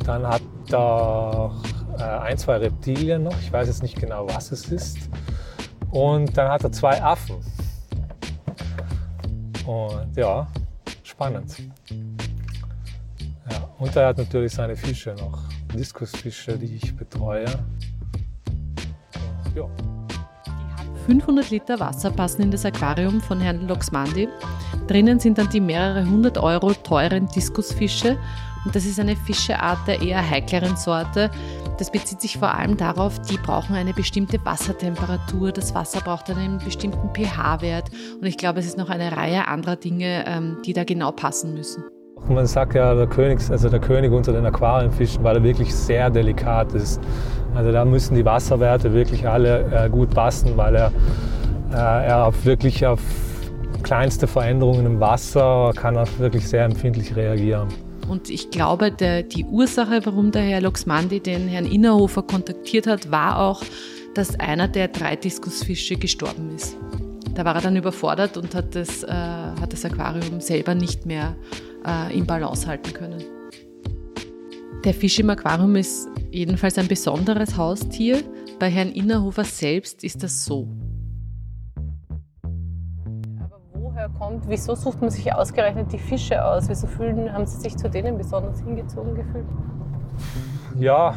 Dann 0.06 0.28
hat 0.28 0.42
er 0.74 1.52
äh, 1.98 2.04
ein, 2.04 2.38
zwei 2.38 2.58
Reptilien 2.58 3.24
noch. 3.24 3.40
Ich 3.40 3.54
weiß 3.54 3.68
jetzt 3.68 3.82
nicht 3.82 3.98
genau, 3.98 4.28
was 4.28 4.52
es 4.52 4.70
ist. 4.70 4.98
Und 5.90 6.38
dann 6.38 6.50
hat 6.50 6.66
er 6.66 6.72
zwei 6.74 7.02
Affen. 7.02 7.38
Und 9.66 10.18
ja, 10.18 10.48
spannend. 11.04 11.60
Ja, 13.50 13.70
und 13.80 13.96
er 13.96 14.08
hat 14.08 14.18
natürlich 14.18 14.52
seine 14.52 14.76
Fische 14.76 15.16
noch. 15.18 15.53
Diskusfische, 15.74 16.58
die 16.58 16.76
ich 16.76 16.96
betreue. 16.96 17.46
Ja. 19.56 19.68
500 21.06 21.50
Liter 21.50 21.80
Wasser 21.80 22.12
passen 22.12 22.44
in 22.44 22.52
das 22.52 22.66
Aquarium 22.66 23.20
von 23.20 23.42
Herrn 23.42 23.68
Loxmandi. 23.68 24.30
Drinnen 24.88 25.20
sind 25.20 25.38
dann 25.38 25.50
die 25.50 25.60
mehrere 25.60 26.06
hundert 26.06 26.38
Euro 26.38 26.74
teuren 26.74 27.28
Diskusfische. 27.28 28.18
Und 28.66 28.76
das 28.76 28.86
ist 28.86 29.00
eine 29.00 29.16
Fischeart 29.16 29.88
der 29.88 30.02
eher 30.02 30.30
heikleren 30.30 30.78
Sorte. 30.78 31.30
Das 31.78 31.92
bezieht 31.92 32.22
sich 32.22 32.38
vor 32.38 32.54
allem 32.54 32.78
darauf, 32.78 33.20
die 33.22 33.38
brauchen 33.38 33.76
eine 33.76 33.94
bestimmte 33.94 34.44
Wassertemperatur. 34.46 35.52
Das 35.52 35.74
Wasser 35.74 36.00
braucht 36.02 36.30
einen 36.30 36.60
bestimmten 36.60 37.10
pH-Wert. 37.14 37.90
Und 38.22 38.26
ich 38.26 38.38
glaube, 38.38 38.60
es 38.60 38.68
ist 38.68 38.78
noch 38.78 38.90
eine 38.90 39.18
Reihe 39.18 39.48
anderer 39.48 39.76
Dinge, 39.76 40.24
ähm, 40.28 40.58
die 40.66 40.74
da 40.74 40.84
genau 40.84 41.12
passen 41.12 41.54
müssen. 41.54 41.84
Man 42.30 42.48
sagt 42.48 42.76
ja, 42.76 42.96
der 42.96 43.08
König, 43.08 43.40
also 43.50 43.70
der 43.70 43.80
König 43.80 44.12
unter 44.12 44.32
den 44.32 44.46
Aquarienfischen, 44.46 45.24
weil 45.24 45.38
er 45.38 45.44
wirklich 45.44 45.76
sehr 45.76 46.10
delikat 46.10 46.74
ist. 46.74 47.02
Also 47.54 47.72
da 47.72 47.84
müssen 47.84 48.16
die 48.16 48.24
Wasserwerte 48.24 48.94
wirklich 48.94 49.28
alle 49.28 49.66
äh, 49.72 49.90
gut 49.90 50.10
passen, 50.12 50.56
weil 50.56 50.76
er, 50.76 50.92
äh, 51.72 52.08
er 52.08 52.26
auf 52.26 52.46
wirklich 52.46 52.86
auf 52.86 53.02
kleinste 53.84 54.28
Veränderungen 54.28 54.86
im 54.86 55.00
Wasser 55.00 55.72
kann 55.76 55.96
er 55.96 56.08
wirklich 56.18 56.48
sehr 56.48 56.64
empfindlich 56.64 57.16
reagieren. 57.16 57.68
Und 58.08 58.30
ich 58.30 58.50
glaube, 58.50 58.92
der, 58.92 59.24
die 59.24 59.46
Ursache, 59.46 60.02
warum 60.06 60.32
der 60.32 60.44
Herr 60.44 60.62
Loxmandi 60.62 61.20
den 61.20 61.48
Herrn 61.48 61.66
Innerhofer 61.66 62.22
kontaktiert 62.24 62.88
hat, 62.88 63.12
war 63.12 63.40
auch, 63.40 63.62
dass 64.16 64.40
einer 64.40 64.68
der 64.68 64.88
drei 64.90 65.16
Diskusfische 65.16 65.96
gestorben 65.96 66.56
ist. 66.56 66.78
Da 67.34 67.46
war 67.46 67.56
er 67.56 67.62
dann 67.62 67.76
überfordert 67.76 68.38
und 68.38 68.54
hat 68.56 68.76
das, 68.76 69.04
äh, 69.04 69.08
hat 69.12 69.74
das 69.74 69.86
Aquarium 69.86 70.40
selber 70.40 70.76
nicht 70.76 71.06
mehr 71.06 71.36
äh, 71.86 72.18
in 72.18 72.26
Balance 72.26 72.68
halten 72.68 72.94
können. 72.94 73.24
Der 74.84 74.94
Fisch 74.94 75.20
im 75.20 75.30
Aquarium 75.30 75.76
ist 75.76 76.10
jedenfalls 76.32 76.78
ein 76.78 76.88
besonderes 76.88 77.58
Haustier. 77.58 78.22
Bei 78.60 78.70
Herrn 78.70 78.90
Innerhofer 78.90 79.46
selbst 79.46 80.04
ist 80.04 80.24
das 80.24 80.44
so. 80.44 80.68
Aber 83.40 83.62
woher 83.74 84.10
kommt, 84.10 84.48
wieso 84.50 84.76
sucht 84.76 85.00
man 85.00 85.10
sich 85.10 85.34
ausgerechnet 85.34 85.92
die 85.94 85.98
Fische 85.98 86.44
aus? 86.44 86.68
Wieso 86.68 86.88
fühlen, 86.88 87.32
haben 87.32 87.46
Sie 87.46 87.62
sich 87.62 87.78
zu 87.78 87.90
denen 87.90 88.18
besonders 88.18 88.60
hingezogen 88.60 89.16
gefühlt? 89.16 89.46
Ja, 90.80 91.16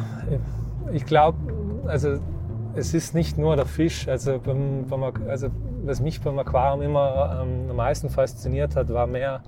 ich 0.93 1.05
glaube, 1.05 1.37
also 1.87 2.19
es 2.77 2.93
ist 2.93 3.15
nicht 3.15 3.37
nur 3.37 3.55
der 3.55 3.65
Fisch. 3.65 4.07
Also, 4.07 4.39
beim, 4.39 4.85
beim, 4.87 5.03
also 5.27 5.49
was 5.83 5.99
mich 5.99 6.21
beim 6.21 6.37
Aquarium 6.37 6.81
immer 6.81 7.41
ähm, 7.41 7.69
am 7.69 7.75
meisten 7.75 8.09
fasziniert 8.09 8.75
hat, 8.75 8.93
war 8.93 9.07
mehr 9.07 9.41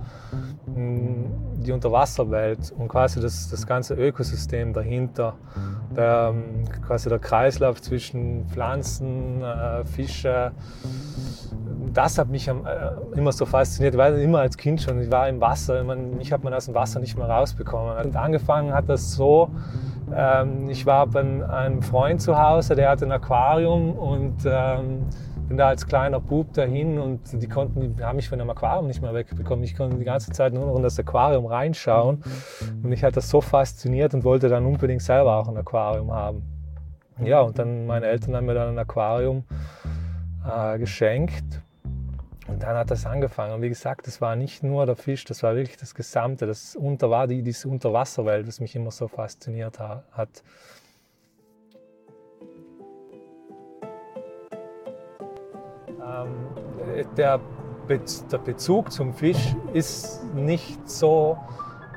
mh, 0.66 0.74
hm, 0.74 1.24
die 1.62 1.72
Unterwasserwelt 1.72 2.72
und 2.76 2.88
quasi 2.88 3.20
das, 3.20 3.48
das 3.48 3.66
ganze 3.66 3.94
Ökosystem 3.94 4.72
dahinter. 4.72 5.34
Der, 5.96 6.32
ähm, 6.34 6.64
quasi 6.86 7.08
der 7.08 7.18
Kreislauf 7.18 7.80
zwischen 7.80 8.46
Pflanzen, 8.48 9.42
äh, 9.42 9.84
Fische. 9.84 10.52
Das 11.92 12.18
hat 12.18 12.28
mich 12.28 12.48
äh, 12.48 12.54
immer 13.16 13.32
so 13.32 13.46
fasziniert, 13.46 13.96
weil 13.96 14.18
immer 14.20 14.40
als 14.40 14.56
Kind 14.56 14.80
schon, 14.80 15.00
ich 15.00 15.10
war 15.10 15.28
im 15.28 15.40
Wasser, 15.40 15.82
man, 15.84 16.16
mich 16.16 16.32
hat 16.32 16.44
man 16.44 16.54
aus 16.54 16.66
dem 16.66 16.74
Wasser 16.74 17.00
nicht 17.00 17.16
mehr 17.16 17.28
rausbekommen. 17.28 18.06
Und 18.06 18.16
angefangen 18.16 18.72
hat 18.72 18.88
das 18.88 19.12
so, 19.12 19.50
ähm, 20.14 20.68
ich 20.70 20.86
war 20.86 21.06
bei 21.06 21.20
einem 21.20 21.82
Freund 21.82 22.20
zu 22.20 22.38
Hause, 22.38 22.74
der 22.74 22.90
hatte 22.90 23.06
ein 23.06 23.12
Aquarium 23.12 23.92
und 23.92 24.38
ähm, 24.44 25.06
bin 25.48 25.56
da 25.56 25.68
als 25.68 25.86
kleiner 25.86 26.20
Bub 26.20 26.52
dahin 26.52 26.98
und 26.98 27.20
die 27.32 27.48
konnten, 27.48 27.96
die 27.96 28.04
haben 28.04 28.16
mich 28.16 28.28
von 28.28 28.38
dem 28.38 28.48
Aquarium 28.50 28.86
nicht 28.86 29.02
mehr 29.02 29.12
wegbekommen. 29.12 29.64
Ich 29.64 29.76
konnte 29.76 29.96
die 29.96 30.04
ganze 30.04 30.30
Zeit 30.30 30.52
nur 30.52 30.66
noch 30.66 30.76
in 30.76 30.82
das 30.82 30.98
Aquarium 30.98 31.46
reinschauen 31.46 32.22
und 32.82 32.84
mich 32.84 33.02
hat 33.02 33.16
das 33.16 33.28
so 33.28 33.40
fasziniert 33.40 34.14
und 34.14 34.24
wollte 34.24 34.48
dann 34.48 34.64
unbedingt 34.64 35.02
selber 35.02 35.36
auch 35.36 35.48
ein 35.48 35.56
Aquarium 35.56 36.12
haben. 36.12 36.42
Ja, 37.22 37.40
und 37.40 37.58
dann 37.58 37.86
meine 37.86 38.06
Eltern 38.06 38.36
haben 38.36 38.46
mir 38.46 38.54
dann 38.54 38.70
ein 38.70 38.78
Aquarium 38.78 39.44
äh, 40.48 40.78
geschenkt 40.78 41.60
und 42.50 42.64
dann 42.64 42.76
hat 42.76 42.90
das 42.90 43.06
angefangen. 43.06 43.54
Und 43.54 43.62
wie 43.62 43.68
gesagt, 43.68 44.08
das 44.08 44.20
war 44.20 44.34
nicht 44.34 44.64
nur 44.64 44.84
der 44.84 44.96
Fisch, 44.96 45.24
das 45.24 45.42
war 45.44 45.54
wirklich 45.54 45.76
das 45.76 45.94
Gesamte. 45.94 46.46
Das 46.46 46.74
unter, 46.74 47.08
war 47.08 47.28
die, 47.28 47.42
diese 47.42 47.68
Unterwasserwelt, 47.68 48.48
das 48.48 48.58
mich 48.58 48.74
immer 48.74 48.90
so 48.90 49.06
fasziniert 49.06 49.78
hat. 49.78 50.42
Ähm, 55.88 57.06
der, 57.16 57.40
Be 57.86 58.00
der 58.32 58.38
Bezug 58.38 58.90
zum 58.90 59.14
Fisch 59.14 59.54
ist 59.72 60.24
nicht 60.34 60.90
so, 60.90 61.38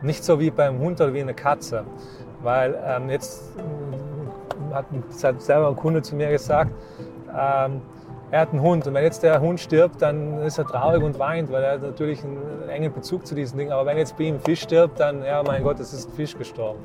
nicht 0.04 0.24
so 0.24 0.40
wie 0.40 0.52
beim 0.52 0.78
Hund 0.78 1.02
oder 1.02 1.14
wie 1.16 1.22
eine 1.22 1.34
Katze. 1.34 1.84
Weil 2.44 2.80
ähm, 2.86 3.10
jetzt 3.10 3.42
hat 4.72 5.42
selber 5.42 5.70
ein 5.70 5.76
Kunde 5.76 6.04
zu 6.04 6.16
mir 6.16 6.30
gesagt, 6.30 6.72
ähm, 7.36 7.82
er 8.34 8.40
hat 8.40 8.50
einen 8.50 8.64
Hund 8.64 8.88
und 8.88 8.96
wenn 8.96 9.04
jetzt 9.04 9.22
der 9.22 9.40
Hund 9.42 9.60
stirbt, 9.60 10.02
dann 10.02 10.40
ist 10.40 10.58
er 10.58 10.66
traurig 10.66 11.04
und 11.04 11.20
weint, 11.20 11.52
weil 11.52 11.64
er 11.64 11.78
natürlich 11.78 12.24
einen 12.24 12.68
engen 12.68 12.92
Bezug 12.92 13.28
zu 13.28 13.36
diesen 13.36 13.60
Dingen. 13.60 13.72
Aber 13.72 13.86
wenn 13.86 13.96
jetzt 13.96 14.18
bei 14.18 14.24
ihm 14.24 14.36
ein 14.36 14.40
Fisch 14.40 14.62
stirbt, 14.62 15.00
dann, 15.00 15.24
ja, 15.24 15.44
mein 15.44 15.62
Gott, 15.62 15.80
es 15.80 15.94
ist 15.94 16.10
ein 16.10 16.16
Fisch 16.16 16.36
gestorben. 16.36 16.80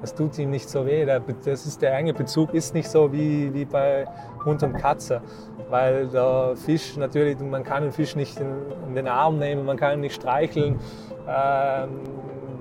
Das 0.00 0.14
tut 0.14 0.38
ihm 0.38 0.50
nicht 0.50 0.66
so 0.66 0.86
weh. 0.86 1.04
Das 1.04 1.66
ist, 1.66 1.82
der 1.82 1.94
enge 1.94 2.14
Bezug 2.14 2.54
ist 2.54 2.72
nicht 2.72 2.88
so 2.88 3.12
wie, 3.12 3.52
wie 3.52 3.66
bei 3.66 4.06
Hund 4.46 4.62
und 4.62 4.72
Katze, 4.78 5.20
weil 5.68 6.06
der 6.06 6.54
Fisch 6.56 6.96
natürlich, 6.96 7.38
man 7.38 7.64
kann 7.64 7.82
den 7.82 7.92
Fisch 7.92 8.16
nicht 8.16 8.40
in, 8.40 8.54
in 8.88 8.94
den 8.94 9.06
Arm 9.06 9.38
nehmen, 9.38 9.66
man 9.66 9.76
kann 9.76 9.98
ihn 9.98 10.00
nicht 10.00 10.14
streicheln. 10.14 10.78
Ähm, 11.28 12.00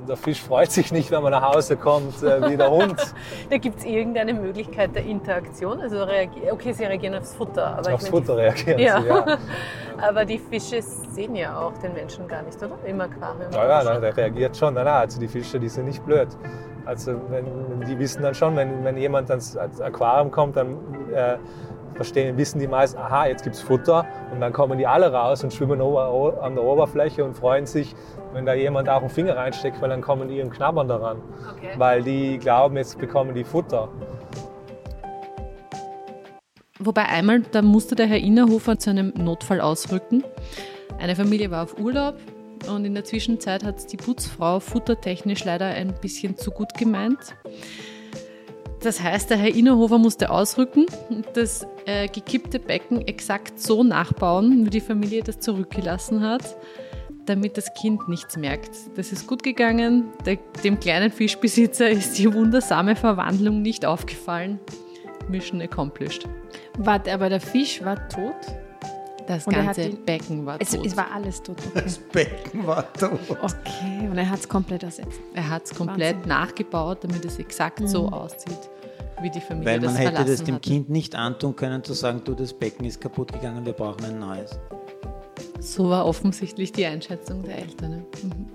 der 0.07 0.17
Fisch 0.17 0.41
freut 0.41 0.71
sich 0.71 0.91
nicht, 0.91 1.11
wenn 1.11 1.23
man 1.23 1.31
nach 1.31 1.53
Hause 1.53 1.77
kommt, 1.77 2.21
äh, 2.23 2.49
wie 2.49 2.57
der 2.57 2.69
Hund. 2.69 2.99
da 3.49 3.57
gibt 3.57 3.79
es 3.79 3.85
irgendeine 3.85 4.33
Möglichkeit 4.33 4.95
der 4.95 5.05
Interaktion? 5.05 5.79
Also 5.79 6.05
okay, 6.51 6.73
sie 6.73 6.83
reagieren 6.83 7.15
aufs 7.15 7.33
Futter. 7.33 7.77
Aber 7.77 7.93
aufs 7.93 8.09
Futter 8.09 8.37
reagieren 8.37 8.79
ja. 8.79 9.01
sie, 9.01 9.07
ja. 9.07 9.37
aber 10.07 10.25
die 10.25 10.37
Fische 10.37 10.81
sehen 10.81 11.35
ja 11.35 11.57
auch 11.57 11.77
den 11.77 11.93
Menschen 11.93 12.27
gar 12.27 12.41
nicht, 12.43 12.57
oder? 12.57 12.77
Im 12.85 13.01
Aquarium. 13.01 13.51
Ja, 13.51 13.83
ja, 13.83 13.99
der 13.99 14.15
reagiert 14.15 14.55
schon. 14.57 14.73
Nein, 14.73 14.85
nein, 14.85 14.95
also 14.95 15.19
die 15.19 15.27
Fische, 15.27 15.59
die 15.59 15.69
sind 15.69 15.85
nicht 15.85 16.03
blöd. 16.05 16.29
Also 16.85 17.13
wenn, 17.29 17.45
die 17.87 17.97
wissen 17.97 18.21
dann 18.21 18.35
schon, 18.35 18.55
wenn, 18.55 18.83
wenn 18.83 18.97
jemand 18.97 19.29
ans, 19.29 19.55
ans 19.55 19.79
Aquarium 19.79 20.31
kommt, 20.31 20.57
dann 20.57 20.77
äh, 21.13 21.37
verstehen, 21.95 22.37
wissen 22.37 22.59
die 22.59 22.67
meisten, 22.67 22.97
aha, 22.99 23.27
jetzt 23.27 23.43
gibt 23.43 23.55
es 23.55 23.61
Futter 23.61 24.05
und 24.31 24.41
dann 24.41 24.51
kommen 24.51 24.77
die 24.77 24.87
alle 24.87 25.11
raus 25.11 25.43
und 25.43 25.53
schwimmen 25.53 25.81
an 25.81 26.55
der 26.55 26.63
Oberfläche 26.63 27.23
und 27.23 27.35
freuen 27.35 27.65
sich, 27.65 27.95
wenn 28.33 28.45
da 28.45 28.53
jemand 28.53 28.89
auch 28.89 29.01
einen 29.01 29.09
Finger 29.09 29.35
reinsteckt, 29.35 29.81
weil 29.81 29.89
dann 29.89 30.01
kommen 30.01 30.27
die 30.27 30.39
im 30.39 30.49
Knabbern 30.49 30.87
daran. 30.87 31.21
Okay. 31.55 31.71
Weil 31.77 32.03
die 32.03 32.37
glauben, 32.37 32.77
jetzt 32.77 32.99
bekommen 32.99 33.33
die 33.33 33.43
Futter. 33.43 33.89
Wobei 36.79 37.05
einmal, 37.05 37.41
da 37.51 37.61
musste 37.61 37.95
der 37.95 38.07
Herr 38.07 38.17
Innerhofer 38.17 38.77
zu 38.77 38.89
einem 38.89 39.13
Notfall 39.15 39.61
ausrücken. 39.61 40.23
Eine 40.99 41.15
Familie 41.15 41.49
war 41.49 41.63
auf 41.63 41.79
Urlaub, 41.79 42.15
und 42.67 42.85
in 42.85 42.93
der 42.93 43.03
Zwischenzeit 43.03 43.63
hat 43.63 43.77
es 43.77 43.87
die 43.87 43.97
Putzfrau 43.97 44.59
futtertechnisch 44.59 45.43
leider 45.43 45.65
ein 45.67 45.93
bisschen 46.01 46.37
zu 46.37 46.51
gut 46.51 46.73
gemeint. 46.75 47.35
Das 48.81 49.01
heißt, 49.01 49.29
der 49.29 49.37
Herr 49.37 49.53
Innerhofer 49.53 49.97
musste 49.97 50.29
ausrücken 50.29 50.85
und 51.09 51.25
das 51.35 51.65
äh, 51.85 52.07
gekippte 52.07 52.59
Becken 52.59 53.01
exakt 53.07 53.59
so 53.59 53.83
nachbauen, 53.83 54.65
wie 54.65 54.69
die 54.69 54.81
Familie 54.81 55.23
das 55.23 55.39
zurückgelassen 55.39 56.21
hat, 56.21 56.57
damit 57.25 57.57
das 57.57 57.73
Kind 57.73 58.07
nichts 58.07 58.37
merkt. 58.37 58.71
Das 58.95 59.11
ist 59.11 59.27
gut 59.27 59.43
gegangen. 59.43 60.05
Dem 60.63 60.79
kleinen 60.79 61.11
Fischbesitzer 61.11 61.89
ist 61.89 62.17
die 62.17 62.33
wundersame 62.33 62.95
Verwandlung 62.95 63.61
nicht 63.61 63.85
aufgefallen. 63.85 64.59
Mission 65.29 65.61
accomplished. 65.61 66.27
Warte, 66.77 67.13
aber 67.13 67.29
der 67.29 67.39
Fisch 67.39 67.83
war 67.83 68.07
tot? 68.09 68.35
Das 69.25 69.47
Und 69.47 69.53
ganze 69.55 69.83
ihn- 69.83 70.03
Becken 70.03 70.45
war 70.45 70.57
Es, 70.59 70.71
tot. 70.71 70.85
es 70.85 70.97
war 70.97 71.07
alles 71.13 71.41
tot. 71.41 71.55
Okay, 71.69 71.81
Das 71.85 71.97
Becken 71.97 72.67
war 72.67 72.91
tot. 72.93 73.19
okay. 73.41 74.07
und 74.11 74.17
er 74.17 74.29
hat 74.29 74.39
es 74.39 74.49
komplett 74.49 74.83
ersetzt. 74.83 75.21
er 75.33 75.49
hat 75.49 75.63
es 75.63 75.73
komplett 75.73 76.15
Wahnsinn. 76.17 76.27
nachgebaut, 76.29 76.97
damit 77.05 77.23
es 77.23 77.39
exakt 77.39 77.87
so 77.87 78.09
aussieht, 78.09 78.57
wie 79.21 79.29
die 79.29 79.39
Familie 79.39 79.65
Weil 79.65 79.79
man 79.79 79.89
das 79.95 79.97
hätte 79.99 80.25
das 80.25 80.43
dem 80.43 80.55
hat. 80.55 80.61
Kind 80.63 80.89
nicht 80.89 81.15
antun 81.15 81.55
können, 81.55 81.81
zu 81.85 81.93
sagen, 81.93 82.21
du, 82.25 82.33
das 82.33 82.51
Becken 82.53 82.85
ist 82.85 82.99
kaputt 82.99 83.31
gegangen, 83.31 83.65
wir 83.65 83.71
brauchen 83.71 84.03
ein 84.03 84.19
neues. 84.19 84.59
So 85.59 85.89
war 85.89 86.05
offensichtlich 86.05 86.71
die 86.71 86.85
Einschätzung 86.85 87.43
der 87.43 87.59
Eltern. 87.59 87.91
ne? 87.91 88.05
Mhm. 88.23 88.45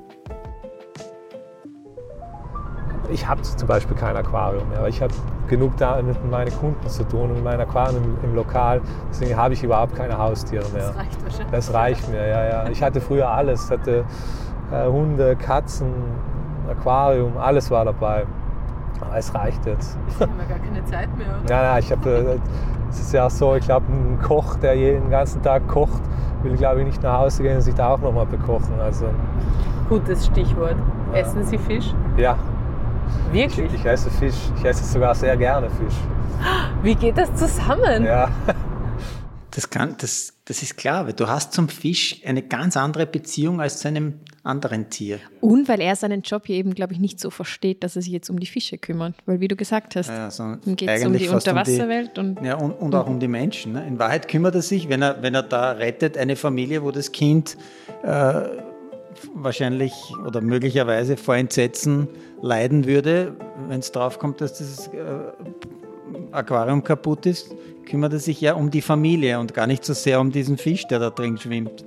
Ich 3.10 3.26
habe 3.26 3.40
zum 3.40 3.66
Beispiel 3.66 3.96
kein 3.96 4.16
Aquarium 4.16 4.68
mehr, 4.68 4.80
aber 4.80 4.88
ich 4.88 5.00
habe 5.00 5.14
genug 5.48 5.76
da 5.78 6.00
mit 6.02 6.22
meinen 6.30 6.52
Kunden 6.58 6.86
zu 6.88 7.04
tun 7.04 7.30
und 7.30 7.34
mit 7.36 7.44
meinem 7.44 7.60
Aquarium 7.60 8.04
im, 8.04 8.30
im 8.30 8.34
Lokal. 8.34 8.82
Deswegen 9.10 9.34
habe 9.36 9.54
ich 9.54 9.62
überhaupt 9.62 9.94
keine 9.96 10.18
Haustiere 10.18 10.68
mehr. 10.74 10.94
reicht 10.94 11.22
wahrscheinlich. 11.22 11.50
Das 11.50 11.72
reicht 11.72 12.08
mir, 12.10 12.26
ja, 12.28 12.44
ja. 12.44 12.68
Ich 12.68 12.82
hatte 12.82 13.00
früher 13.00 13.28
alles. 13.30 13.64
Ich 13.64 13.70
hatte 13.70 14.04
äh, 14.70 14.86
Hunde, 14.86 15.36
Katzen, 15.36 15.92
Aquarium, 16.68 17.36
alles 17.38 17.70
war 17.70 17.86
dabei. 17.86 18.26
Aber 19.00 19.16
es 19.16 19.34
reicht 19.34 19.64
jetzt. 19.64 19.96
haben 20.20 20.32
wir 20.36 20.46
gar 20.46 20.58
keine 20.58 20.84
Zeit 20.84 21.16
mehr, 21.16 21.28
oder? 21.42 21.50
Ja, 21.50 21.62
ja, 21.62 21.78
ich 21.78 21.90
habe, 21.90 22.10
äh, 22.10 22.38
es 22.90 23.00
ist 23.00 23.12
ja 23.12 23.26
auch 23.26 23.30
so, 23.30 23.54
ich 23.54 23.64
glaube, 23.64 23.86
ein 23.90 24.18
Koch, 24.22 24.56
der 24.56 24.74
jeden 24.74 25.10
ganzen 25.10 25.42
Tag 25.42 25.66
kocht, 25.68 26.02
will, 26.42 26.56
glaube 26.56 26.80
ich, 26.80 26.86
nicht 26.86 27.02
nach 27.02 27.18
Hause 27.18 27.42
gehen 27.42 27.56
und 27.56 27.62
sich 27.62 27.74
da 27.74 27.90
auch 27.94 28.00
nochmal 28.00 28.26
bekochen. 28.26 28.80
Also, 28.80 29.06
Gutes 29.88 30.26
Stichwort. 30.26 30.76
Essen 31.14 31.44
Sie 31.44 31.58
Fisch? 31.58 31.94
ja, 32.16 32.36
ich, 33.32 33.34
Wirklich? 33.34 33.72
ich 33.72 33.84
esse 33.84 34.10
Fisch. 34.10 34.34
Ich 34.58 34.64
esse 34.64 34.84
sogar 34.84 35.14
sehr 35.14 35.36
gerne 35.36 35.68
Fisch. 35.70 35.96
Wie 36.82 36.94
geht 36.94 37.16
das 37.16 37.34
zusammen? 37.34 38.04
Ja. 38.04 38.28
Das, 39.50 39.70
kann, 39.70 39.96
das, 39.98 40.34
das 40.44 40.62
ist 40.62 40.76
klar, 40.76 41.06
weil 41.06 41.14
du 41.14 41.26
hast 41.26 41.52
zum 41.52 41.68
Fisch 41.68 42.20
eine 42.24 42.42
ganz 42.42 42.76
andere 42.76 43.06
Beziehung 43.06 43.60
als 43.60 43.78
zu 43.78 43.88
einem 43.88 44.20
anderen 44.42 44.88
Tier. 44.90 45.18
Und 45.40 45.68
weil 45.68 45.80
er 45.80 45.96
seinen 45.96 46.22
Job 46.22 46.46
hier 46.46 46.56
eben, 46.56 46.74
glaube 46.74 46.92
ich, 46.92 46.98
nicht 47.00 47.20
so 47.20 47.30
versteht, 47.30 47.82
dass 47.84 47.96
er 47.96 48.02
sich 48.02 48.12
jetzt 48.12 48.30
um 48.30 48.38
die 48.40 48.46
Fische 48.46 48.78
kümmert. 48.78 49.14
Weil, 49.26 49.40
wie 49.40 49.48
du 49.48 49.56
gesagt 49.56 49.96
hast, 49.96 50.08
Ja, 50.08 50.30
sondern 50.30 50.60
ihm 50.64 50.76
geht 50.76 50.88
es 50.88 51.04
um 51.04 51.12
die 51.12 51.26
fast 51.26 51.48
um 51.48 51.54
die- 51.54 51.60
Unterwasserwelt 51.60 52.18
und 52.18 52.40
Ja, 52.42 52.54
und, 52.56 52.72
und 52.72 52.94
auch 52.94 53.06
um 53.08 53.20
die 53.20 53.28
Menschen. 53.28 53.72
Ne? 53.72 53.86
In 53.86 53.98
Wahrheit 53.98 54.28
kümmert 54.28 54.54
er 54.54 54.62
sich, 54.62 54.88
wenn 54.88 55.02
er, 55.02 55.22
wenn 55.22 55.34
er 55.34 55.42
da 55.42 55.72
rettet, 55.72 56.16
eine 56.16 56.36
Familie, 56.36 56.82
wo 56.82 56.90
das 56.90 57.12
Kind 57.12 57.56
äh, 58.02 58.32
wahrscheinlich 59.34 59.92
oder 60.26 60.40
möglicherweise 60.40 61.16
vor 61.16 61.36
Entsetzen 61.36 62.08
leiden 62.40 62.86
würde, 62.86 63.34
wenn 63.68 63.80
es 63.80 63.90
draufkommt, 63.92 64.40
dass 64.40 64.58
das 64.58 64.88
äh, 64.88 64.98
Aquarium 66.32 66.84
kaputt 66.84 67.26
ist, 67.26 67.50
kümmert 67.86 68.12
er 68.12 68.18
sich 68.18 68.40
ja 68.40 68.54
um 68.54 68.70
die 68.70 68.82
Familie 68.82 69.38
und 69.40 69.54
gar 69.54 69.66
nicht 69.66 69.84
so 69.84 69.92
sehr 69.94 70.20
um 70.20 70.30
diesen 70.30 70.56
Fisch, 70.58 70.86
der 70.86 70.98
da 70.98 71.10
drin 71.10 71.36
schwimmt. 71.38 71.84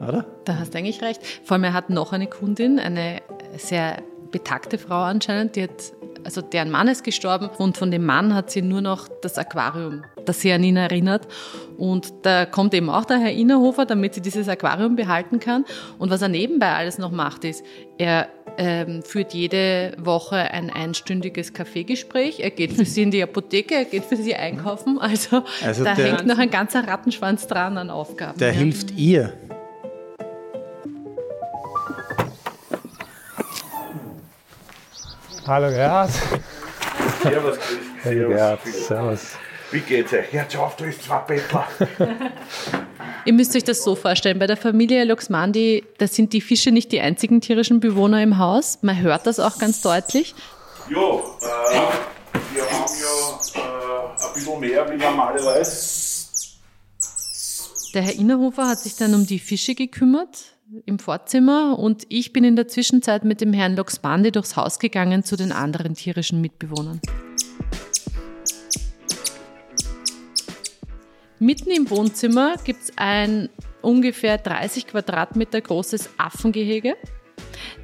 Oder? 0.00 0.26
Da 0.44 0.58
hast 0.58 0.74
du 0.74 0.78
eigentlich 0.78 1.02
recht. 1.02 1.20
Vor 1.44 1.54
allem, 1.54 1.64
er 1.64 1.72
hat 1.72 1.90
noch 1.90 2.12
eine 2.12 2.26
Kundin, 2.26 2.78
eine 2.78 3.20
sehr 3.56 4.02
betagte 4.30 4.78
Frau 4.78 5.02
anscheinend, 5.02 5.56
die 5.56 5.62
hat, 5.62 5.92
also 6.24 6.42
deren 6.42 6.70
Mann 6.70 6.88
ist 6.88 7.04
gestorben 7.04 7.48
und 7.58 7.76
von 7.76 7.90
dem 7.90 8.04
Mann 8.04 8.34
hat 8.34 8.50
sie 8.50 8.62
nur 8.62 8.80
noch 8.80 9.08
das 9.22 9.38
Aquarium, 9.38 10.02
das 10.24 10.40
sie 10.40 10.52
an 10.52 10.62
ihn 10.64 10.76
erinnert. 10.76 11.26
Und 11.78 12.12
da 12.22 12.44
kommt 12.46 12.74
eben 12.74 12.90
auch 12.90 13.04
der 13.04 13.18
Herr 13.18 13.32
Innerhofer, 13.32 13.86
damit 13.86 14.14
sie 14.14 14.20
dieses 14.20 14.48
Aquarium 14.48 14.96
behalten 14.96 15.38
kann. 15.38 15.64
Und 15.98 16.10
was 16.10 16.22
er 16.22 16.28
nebenbei 16.28 16.72
alles 16.72 16.98
noch 16.98 17.12
macht, 17.12 17.44
ist, 17.44 17.64
er 17.98 18.28
ähm, 18.58 19.02
führt 19.02 19.34
jede 19.34 19.94
Woche 19.98 20.36
ein 20.36 20.70
einstündiges 20.70 21.52
Kaffeegespräch. 21.52 22.40
Er 22.40 22.50
geht 22.50 22.72
für 22.72 22.84
sie 22.84 23.02
in 23.02 23.10
die 23.10 23.22
Apotheke, 23.22 23.74
er 23.74 23.84
geht 23.84 24.04
für 24.04 24.16
sie 24.16 24.34
einkaufen. 24.34 24.98
Also, 24.98 25.44
Also 25.62 25.84
da 25.84 25.94
hängt 25.94 26.26
noch 26.26 26.38
ein 26.38 26.50
ganzer 26.50 26.86
Rattenschwanz 26.86 27.46
dran 27.46 27.78
an 27.78 27.90
Aufgaben. 27.90 28.38
Der 28.38 28.52
ja. 28.52 28.58
hilft 28.58 28.92
ihr. 28.98 29.32
Hallo 35.46 35.68
Gerhard. 35.68 36.10
Servus, 37.22 37.56
Servus. 38.02 38.34
Gerhard, 38.34 38.60
servus. 38.66 39.20
Wie 39.70 39.78
geht's 39.78 40.12
euch? 40.12 40.32
Hört 40.32 40.56
auf, 40.56 40.74
du 40.74 40.84
bist 40.84 41.04
zwei 41.04 41.18
Bettler. 41.18 41.68
Ihr 43.24 43.32
müsst 43.32 43.54
euch 43.54 43.62
das 43.62 43.84
so 43.84 43.94
vorstellen, 43.94 44.40
bei 44.40 44.48
der 44.48 44.56
Familie 44.56 45.04
Luxmandi, 45.04 45.84
da 45.98 46.08
sind 46.08 46.32
die 46.32 46.40
Fische 46.40 46.72
nicht 46.72 46.90
die 46.90 47.00
einzigen 47.00 47.40
tierischen 47.40 47.78
Bewohner 47.78 48.20
im 48.24 48.38
Haus. 48.38 48.78
Man 48.82 49.00
hört 49.00 49.28
das 49.28 49.38
auch 49.38 49.58
ganz 49.58 49.82
deutlich. 49.82 50.34
Jo, 50.88 51.22
äh, 51.40 51.44
wir 52.52 52.64
haben 52.64 52.92
ja 53.00 53.60
äh, 53.60 54.26
ein 54.26 54.34
bisschen 54.34 54.60
mehr 54.60 54.90
wie 54.90 54.96
normalerweise. 54.96 56.26
Der 57.94 58.02
Herr 58.02 58.14
Innerhofer 58.14 58.68
hat 58.68 58.80
sich 58.80 58.96
dann 58.96 59.14
um 59.14 59.24
die 59.24 59.38
Fische 59.38 59.76
gekümmert 59.76 60.55
im 60.84 60.98
Vorzimmer 60.98 61.78
und 61.78 62.04
ich 62.08 62.32
bin 62.32 62.42
in 62.42 62.56
der 62.56 62.66
Zwischenzeit 62.66 63.24
mit 63.24 63.40
dem 63.40 63.52
Herrn 63.52 63.76
Luxmandi 63.76 64.32
durchs 64.32 64.56
Haus 64.56 64.78
gegangen 64.78 65.22
zu 65.22 65.36
den 65.36 65.52
anderen 65.52 65.94
tierischen 65.94 66.40
Mitbewohnern. 66.40 67.00
Mitten 71.38 71.70
im 71.70 71.88
Wohnzimmer 71.90 72.56
gibt 72.64 72.82
es 72.82 72.92
ein 72.96 73.48
ungefähr 73.82 74.38
30 74.38 74.88
Quadratmeter 74.88 75.60
großes 75.60 76.10
Affengehege. 76.16 76.96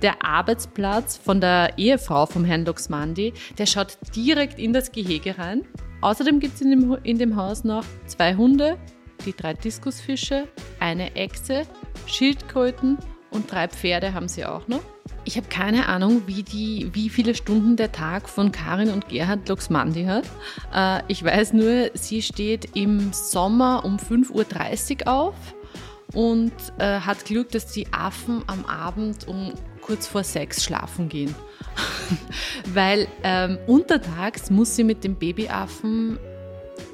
Der 0.00 0.24
Arbeitsplatz 0.24 1.16
von 1.16 1.40
der 1.40 1.74
Ehefrau 1.76 2.26
vom 2.26 2.44
Herrn 2.44 2.64
Luxmandi, 2.64 3.32
der 3.58 3.66
schaut 3.66 3.98
direkt 4.16 4.58
in 4.58 4.72
das 4.72 4.90
Gehege 4.90 5.38
rein. 5.38 5.62
Außerdem 6.00 6.40
gibt 6.40 6.56
es 6.56 6.62
in 6.62 6.70
dem, 6.70 6.98
in 7.04 7.18
dem 7.18 7.36
Haus 7.36 7.62
noch 7.62 7.84
zwei 8.06 8.34
Hunde, 8.34 8.76
die 9.24 9.32
drei 9.32 9.54
Diskusfische, 9.54 10.48
eine 10.80 11.14
Echse, 11.14 11.64
Schildkröten 12.06 12.98
und 13.30 13.50
drei 13.50 13.68
Pferde 13.68 14.14
haben 14.14 14.28
sie 14.28 14.44
auch 14.44 14.68
noch. 14.68 14.82
Ich 15.24 15.36
habe 15.36 15.46
keine 15.48 15.88
Ahnung, 15.88 16.22
wie, 16.26 16.42
die, 16.42 16.90
wie 16.92 17.08
viele 17.08 17.34
Stunden 17.34 17.76
der 17.76 17.92
Tag 17.92 18.28
von 18.28 18.52
Karin 18.52 18.90
und 18.90 19.08
Gerhard 19.08 19.48
Luxmandi 19.48 20.04
hat. 20.04 20.24
Äh, 20.74 21.02
ich 21.08 21.24
weiß 21.24 21.52
nur, 21.52 21.90
sie 21.94 22.22
steht 22.22 22.76
im 22.76 23.12
Sommer 23.12 23.84
um 23.84 23.96
5.30 23.98 25.06
Uhr 25.06 25.12
auf 25.12 25.34
und 26.12 26.52
äh, 26.78 27.00
hat 27.00 27.24
Glück, 27.24 27.50
dass 27.50 27.72
die 27.72 27.86
Affen 27.92 28.42
am 28.46 28.64
Abend 28.66 29.26
um 29.28 29.52
kurz 29.80 30.06
vor 30.06 30.24
sechs 30.24 30.64
schlafen 30.64 31.08
gehen. 31.08 31.34
Weil 32.74 33.06
ähm, 33.22 33.58
untertags 33.66 34.50
muss 34.50 34.76
sie 34.76 34.84
mit 34.84 35.04
dem 35.04 35.14
Babyaffen 35.14 36.18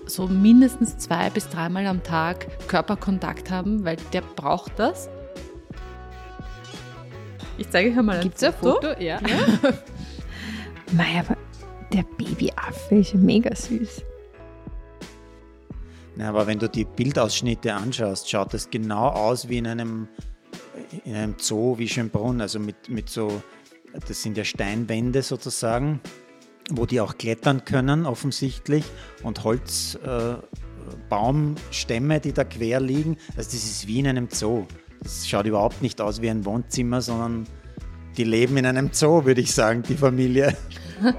so 0.09 0.27
mindestens 0.27 0.97
zwei 0.99 1.31
bis 1.31 1.49
dreimal 1.49 1.87
am 1.87 2.03
Tag 2.03 2.47
Körperkontakt 2.69 3.51
haben, 3.51 3.85
weil 3.85 3.97
der 4.13 4.23
braucht 4.23 4.79
das. 4.79 5.09
Ich 7.57 7.69
zeige 7.71 7.91
euch 7.91 7.97
mal 7.97 8.17
ein 8.17 8.23
Gibt 8.23 8.37
es 8.37 8.43
ein 8.45 8.53
Foto. 8.53 8.89
Foto? 8.89 9.01
Ja. 9.03 9.21
Mei, 10.93 11.21
aber 11.21 11.37
der 11.93 12.05
Babyaffe 12.17 12.97
ist 12.97 13.13
ja 13.13 13.19
mega 13.19 13.55
süß. 13.55 14.03
Ja, 16.17 16.31
aber 16.31 16.47
wenn 16.47 16.59
du 16.59 16.69
die 16.69 16.85
Bildausschnitte 16.85 17.75
anschaust, 17.75 18.29
schaut 18.29 18.55
das 18.55 18.71
genau 18.71 19.09
aus 19.09 19.49
wie 19.49 19.59
in 19.59 19.67
einem, 19.67 20.09
in 21.05 21.15
einem 21.15 21.35
Zoo 21.39 21.79
wie 21.79 21.89
Schönbrunn. 21.89 22.41
Also 22.41 22.59
mit, 22.59 22.89
mit 22.89 23.09
so, 23.09 23.43
das 24.07 24.23
sind 24.23 24.37
ja 24.37 24.45
Steinwände 24.45 25.23
sozusagen, 25.23 26.01
wo 26.71 26.87
die 26.87 27.01
auch 27.01 27.19
klettern 27.19 27.65
können 27.65 28.07
offensichtlich 28.07 28.85
und 29.23 29.45
Holzbaumstämme, 29.45 30.43
äh, 30.43 31.09
Baumstämme, 31.09 32.21
die 32.21 32.33
da 32.33 32.45
quer 32.45 32.81
liegen. 32.81 33.17
Also 33.37 33.51
das 33.51 33.65
ist 33.65 33.87
wie 33.87 34.01
in 34.01 34.07
einem 34.07 34.29
Zoo. 34.31 34.67
Das 35.03 35.29
schaut 35.29 35.47
überhaupt 35.47 35.83
nicht 35.83 36.01
aus 36.01 36.21
wie 36.21 36.31
ein 36.31 36.45
Wohnzimmer, 36.45 37.01
sondern 37.01 37.47
die 38.17 38.25
leben 38.25 38.57
in 38.57 38.67
einem 38.67 38.91
Zoo, 38.93 39.25
würde 39.25 39.41
ich 39.41 39.53
sagen, 39.53 39.83
die 39.83 39.97
Familie. 39.97 40.57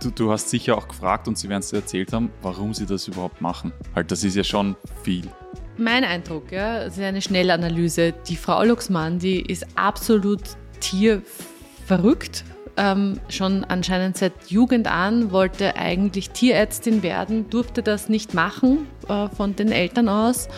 Du, 0.00 0.10
du 0.10 0.30
hast 0.30 0.50
sicher 0.50 0.76
auch 0.76 0.86
gefragt 0.86 1.28
und 1.28 1.38
sie 1.38 1.48
werden 1.48 1.60
es 1.60 1.70
dir 1.70 1.78
erzählt 1.78 2.12
haben, 2.12 2.30
warum 2.42 2.74
sie 2.74 2.84
das 2.84 3.08
überhaupt 3.08 3.40
machen. 3.40 3.72
Halt, 3.94 4.10
das 4.10 4.22
ist 4.22 4.36
ja 4.36 4.44
schon 4.44 4.76
viel. 5.02 5.30
Mein 5.78 6.04
Eindruck, 6.04 6.52
ja, 6.52 6.84
das 6.84 6.98
ist 6.98 7.02
eine 7.02 7.22
Schnellanalyse. 7.22 8.12
Die 8.28 8.36
Frau 8.36 8.62
Luxmandi 8.64 9.40
ist 9.40 9.66
absolut 9.76 10.42
tierverrückt. 10.80 12.44
Ähm, 12.76 13.20
schon 13.28 13.64
anscheinend 13.64 14.16
seit 14.16 14.32
Jugend 14.48 14.88
an 14.88 15.30
wollte 15.30 15.76
eigentlich 15.76 16.30
Tierärztin 16.30 17.02
werden, 17.02 17.48
durfte 17.48 17.82
das 17.82 18.08
nicht 18.08 18.34
machen 18.34 18.88
äh, 19.08 19.28
von 19.28 19.54
den 19.54 19.70
Eltern 19.70 20.08
aus. 20.08 20.48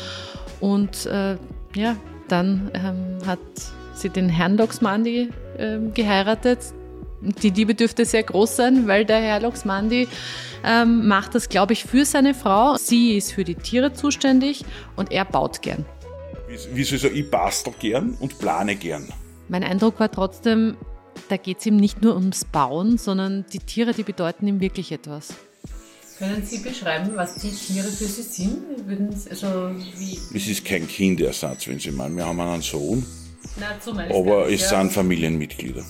Und 0.60 1.06
äh, 1.06 1.36
ja, 1.74 1.96
dann 2.28 2.70
ähm, 2.74 3.18
hat 3.26 3.38
sie 3.94 4.08
den 4.08 4.28
Herrn 4.28 4.56
Loxmandi 4.56 5.30
äh, 5.58 5.78
geheiratet. 5.92 6.58
Die 7.20 7.50
Liebe 7.50 7.74
dürfte 7.74 8.04
sehr 8.04 8.22
groß 8.22 8.56
sein, 8.56 8.88
weil 8.88 9.04
der 9.04 9.20
Herr 9.20 9.40
Loxmandi 9.40 10.08
ähm, 10.64 11.06
macht 11.06 11.34
das, 11.34 11.48
glaube 11.48 11.72
ich, 11.72 11.84
für 11.84 12.04
seine 12.04 12.34
Frau. 12.34 12.76
Sie 12.76 13.16
ist 13.16 13.32
für 13.32 13.44
die 13.44 13.54
Tiere 13.54 13.92
zuständig 13.92 14.64
und 14.96 15.12
er 15.12 15.24
baut 15.24 15.62
gern. 15.62 15.84
Wie 16.48 16.84
soll 16.84 16.96
ich 16.96 17.02
sagen, 17.02 17.16
ich 17.16 17.30
bastel 17.30 17.74
gern 17.78 18.16
und 18.20 18.38
plane 18.38 18.76
gern. 18.76 19.08
Mein 19.48 19.64
Eindruck 19.64 19.98
war 20.00 20.10
trotzdem, 20.10 20.76
da 21.28 21.36
geht 21.36 21.58
es 21.60 21.66
ihm 21.66 21.76
nicht 21.76 22.02
nur 22.02 22.14
ums 22.14 22.44
Bauen, 22.44 22.98
sondern 22.98 23.44
die 23.52 23.58
Tiere, 23.58 23.92
die 23.92 24.02
bedeuten 24.02 24.46
ihm 24.46 24.60
wirklich 24.60 24.92
etwas. 24.92 25.34
Können 26.18 26.42
Sie 26.44 26.58
beschreiben, 26.58 27.10
was 27.14 27.34
die 27.36 27.50
Tiere 27.50 27.88
für 27.88 28.06
Sie 28.06 28.22
sind? 28.22 28.62
Würden 28.86 29.14
Sie, 29.14 29.28
also 29.30 29.70
wie 29.98 30.18
Es 30.34 30.48
ist 30.48 30.64
kein 30.64 30.88
Kindersatz, 30.88 31.68
wenn 31.68 31.78
Sie 31.78 31.90
meinen. 31.90 32.16
Wir 32.16 32.24
haben 32.24 32.40
einen 32.40 32.62
Sohn, 32.62 33.04
Na, 33.60 33.78
zum 33.80 33.98
aber 33.98 34.50
es 34.50 34.62
ja. 34.62 34.80
sind 34.80 34.92
Familienmitglieder. 34.92 35.84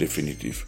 Definitiv. 0.00 0.66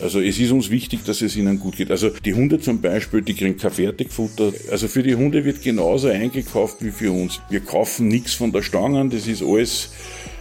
Also 0.00 0.20
es 0.20 0.38
ist 0.38 0.50
uns 0.50 0.70
wichtig, 0.70 1.04
dass 1.04 1.20
es 1.20 1.36
ihnen 1.36 1.60
gut 1.60 1.76
geht. 1.76 1.90
Also 1.90 2.08
die 2.08 2.34
Hunde 2.34 2.58
zum 2.58 2.80
Beispiel, 2.80 3.22
die 3.22 3.34
kriegen 3.34 3.56
kein 3.56 3.70
Fertigfutter. 3.70 4.52
Also 4.70 4.88
für 4.88 5.02
die 5.02 5.14
Hunde 5.14 5.44
wird 5.44 5.62
genauso 5.62 6.08
eingekauft 6.08 6.78
wie 6.80 6.90
für 6.90 7.12
uns. 7.12 7.40
Wir 7.50 7.60
kaufen 7.60 8.08
nichts 8.08 8.34
von 8.34 8.50
der 8.52 8.62
Stange, 8.62 9.08
das 9.10 9.26
ist 9.26 9.42
alles 9.42 9.90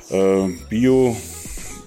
äh, 0.10 0.48
Bio. 0.70 1.16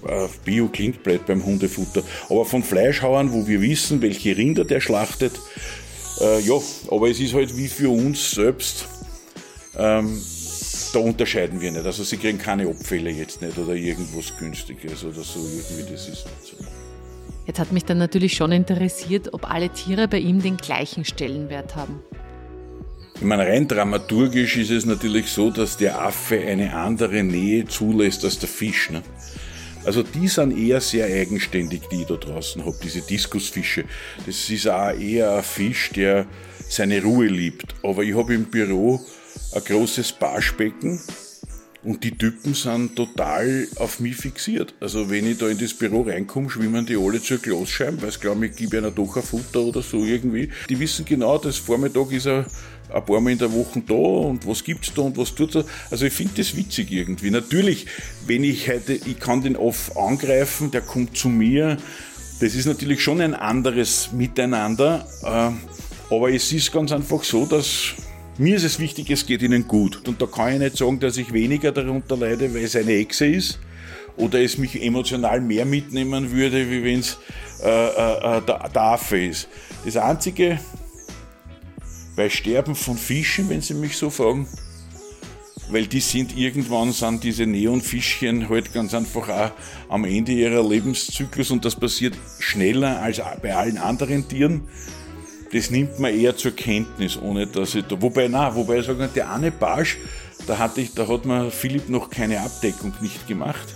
Äh, 0.06 0.28
Bio 0.44 0.68
klingt 0.68 1.02
blöd 1.02 1.26
beim 1.26 1.44
Hundefutter. 1.44 2.02
Aber 2.28 2.44
von 2.44 2.62
Fleischhauern, 2.62 3.32
wo 3.32 3.46
wir 3.46 3.60
wissen, 3.60 4.02
welche 4.02 4.36
Rinder 4.36 4.64
der 4.64 4.80
schlachtet, 4.80 5.32
äh, 6.20 6.40
ja, 6.40 6.54
aber 6.90 7.10
es 7.10 7.20
ist 7.20 7.34
halt 7.34 7.56
wie 7.56 7.68
für 7.68 7.90
uns 7.90 8.32
selbst. 8.32 8.86
Ähm, 9.76 10.20
da 10.92 11.00
unterscheiden 11.00 11.60
wir 11.60 11.72
nicht. 11.72 11.84
Also 11.84 12.04
sie 12.04 12.16
kriegen 12.16 12.38
keine 12.38 12.68
Abfälle 12.68 13.10
jetzt 13.10 13.42
nicht 13.42 13.58
oder 13.58 13.74
irgendwas 13.74 14.36
Günstiges 14.38 15.04
oder 15.04 15.22
so 15.22 15.40
irgendwie. 15.40 15.92
Das 15.92 16.08
ist 16.08 16.24
nicht 16.24 16.42
so. 16.42 16.56
Jetzt 17.46 17.58
hat 17.58 17.72
mich 17.72 17.84
dann 17.84 17.98
natürlich 17.98 18.34
schon 18.34 18.52
interessiert, 18.52 19.34
ob 19.34 19.50
alle 19.50 19.68
Tiere 19.68 20.08
bei 20.08 20.18
ihm 20.18 20.40
den 20.40 20.56
gleichen 20.56 21.04
Stellenwert 21.04 21.76
haben. 21.76 22.00
Ich 23.16 23.22
meine, 23.22 23.46
rein 23.46 23.68
dramaturgisch 23.68 24.56
ist 24.56 24.70
es 24.70 24.86
natürlich 24.86 25.28
so, 25.28 25.50
dass 25.50 25.76
der 25.76 26.00
Affe 26.00 26.40
eine 26.40 26.74
andere 26.74 27.22
Nähe 27.22 27.66
zulässt 27.66 28.24
als 28.24 28.38
der 28.38 28.48
Fisch. 28.48 28.90
Ne? 28.90 29.02
Also 29.84 30.02
die 30.02 30.28
sind 30.28 30.56
eher 30.56 30.80
sehr 30.80 31.06
eigenständig, 31.06 31.82
die 31.90 32.02
ich 32.02 32.06
da 32.06 32.14
draußen 32.14 32.64
habe, 32.64 32.76
diese 32.82 33.02
Diskusfische. 33.02 33.84
Das 34.26 34.48
ist 34.48 34.66
auch 34.68 34.98
eher 34.98 35.36
ein 35.36 35.42
Fisch, 35.42 35.90
der 35.90 36.26
seine 36.68 37.02
Ruhe 37.02 37.26
liebt. 37.26 37.74
Aber 37.82 38.02
ich 38.02 38.16
habe 38.16 38.34
im 38.34 38.46
Büro 38.46 39.00
ein 39.54 39.64
großes 39.64 40.12
Barschbecken 40.12 41.00
und 41.84 42.02
die 42.02 42.16
Typen 42.16 42.54
sind 42.54 42.96
total 42.96 43.68
auf 43.76 44.00
mich 44.00 44.16
fixiert. 44.16 44.74
Also 44.80 45.10
wenn 45.10 45.26
ich 45.26 45.38
da 45.38 45.48
in 45.48 45.58
das 45.58 45.74
Büro 45.74 46.02
reinkomme, 46.02 46.50
schwimmen 46.50 46.86
die 46.86 46.96
alle 46.96 47.22
zur 47.22 47.38
Glasscheibe, 47.38 48.02
weil 48.02 48.10
sie 48.10 48.20
glauben, 48.20 48.42
ich 48.42 48.56
gebe 48.56 48.78
einer 48.78 48.90
doch 48.90 49.16
ein 49.16 49.22
Futter 49.22 49.60
oder 49.60 49.82
so 49.82 50.04
irgendwie. 50.04 50.50
Die 50.68 50.78
wissen 50.80 51.04
genau, 51.04 51.38
dass 51.38 51.56
Vormittag 51.58 52.10
ist 52.12 52.26
er 52.26 52.46
ein 52.92 53.04
paar 53.04 53.20
Mal 53.20 53.32
in 53.32 53.38
der 53.38 53.52
Woche 53.52 53.82
da 53.86 53.94
und 53.94 54.46
was 54.46 54.64
gibt's 54.64 54.92
da 54.94 55.02
und 55.02 55.16
was 55.16 55.34
tut 55.34 55.54
er. 55.56 55.64
Also 55.90 56.06
ich 56.06 56.12
finde 56.12 56.34
das 56.36 56.56
witzig 56.56 56.90
irgendwie. 56.90 57.30
Natürlich, 57.30 57.86
wenn 58.26 58.44
ich 58.44 58.68
heute, 58.68 58.94
ich 58.94 59.18
kann 59.18 59.42
den 59.42 59.56
oft 59.56 59.96
angreifen, 59.96 60.70
der 60.70 60.80
kommt 60.80 61.16
zu 61.16 61.28
mir. 61.28 61.76
Das 62.40 62.54
ist 62.54 62.66
natürlich 62.66 63.02
schon 63.02 63.20
ein 63.20 63.34
anderes 63.34 64.10
Miteinander. 64.12 65.06
äh, 65.22 66.14
Aber 66.14 66.30
es 66.30 66.52
ist 66.52 66.72
ganz 66.72 66.92
einfach 66.92 67.24
so, 67.24 67.46
dass 67.46 67.94
mir 68.38 68.56
ist 68.56 68.64
es 68.64 68.78
wichtig, 68.78 69.10
es 69.10 69.26
geht 69.26 69.42
ihnen 69.42 69.66
gut. 69.68 70.06
Und 70.08 70.20
da 70.20 70.26
kann 70.26 70.54
ich 70.54 70.58
nicht 70.58 70.76
sagen, 70.76 70.98
dass 71.00 71.16
ich 71.16 71.32
weniger 71.32 71.72
darunter 71.72 72.16
leide, 72.16 72.52
weil 72.54 72.64
es 72.64 72.76
eine 72.76 72.92
Echse 72.92 73.26
ist 73.26 73.58
oder 74.16 74.40
es 74.40 74.58
mich 74.58 74.80
emotional 74.82 75.40
mehr 75.40 75.64
mitnehmen 75.64 76.30
würde, 76.32 76.70
wie 76.70 76.84
wenn 76.84 77.00
es 77.00 77.18
äh, 77.62 77.68
äh, 77.68 78.38
äh, 78.38 78.42
der, 78.42 78.68
der 78.68 78.82
Affe 78.82 79.24
ist. 79.24 79.48
Das 79.84 79.96
Einzige, 79.96 80.58
bei 82.16 82.28
Sterben 82.30 82.74
von 82.74 82.96
Fischen, 82.96 83.48
wenn 83.48 83.60
Sie 83.60 83.74
mich 83.74 83.96
so 83.96 84.10
fragen, 84.10 84.46
weil 85.70 85.86
die 85.86 86.00
sind 86.00 86.36
irgendwann, 86.36 86.92
sind 86.92 87.24
diese 87.24 87.46
Neonfischchen 87.46 88.48
halt 88.48 88.72
ganz 88.72 88.94
einfach 88.94 89.28
auch 89.28 89.50
am 89.88 90.04
Ende 90.04 90.32
ihrer 90.32 90.66
Lebenszyklus 90.66 91.50
und 91.50 91.64
das 91.64 91.74
passiert 91.74 92.14
schneller 92.38 93.00
als 93.00 93.20
bei 93.42 93.54
allen 93.54 93.78
anderen 93.78 94.28
Tieren 94.28 94.62
das 95.54 95.70
nimmt 95.70 96.00
man 96.00 96.12
eher 96.12 96.36
zur 96.36 96.50
Kenntnis, 96.50 97.16
ohne 97.16 97.46
dass 97.46 97.76
ich 97.76 97.84
da, 97.84 98.00
wobei, 98.02 98.26
na, 98.26 98.52
wobei 98.56 98.80
ich 98.80 98.86
sage, 98.86 99.08
der 99.14 99.32
eine 99.32 99.52
Barsch, 99.52 99.98
da 100.48 100.58
hatte 100.58 100.80
ich, 100.80 100.92
da 100.94 101.06
hat 101.06 101.24
mir 101.24 101.48
Philipp 101.52 101.88
noch 101.88 102.10
keine 102.10 102.40
Abdeckung 102.40 102.92
nicht 103.00 103.28
gemacht. 103.28 103.68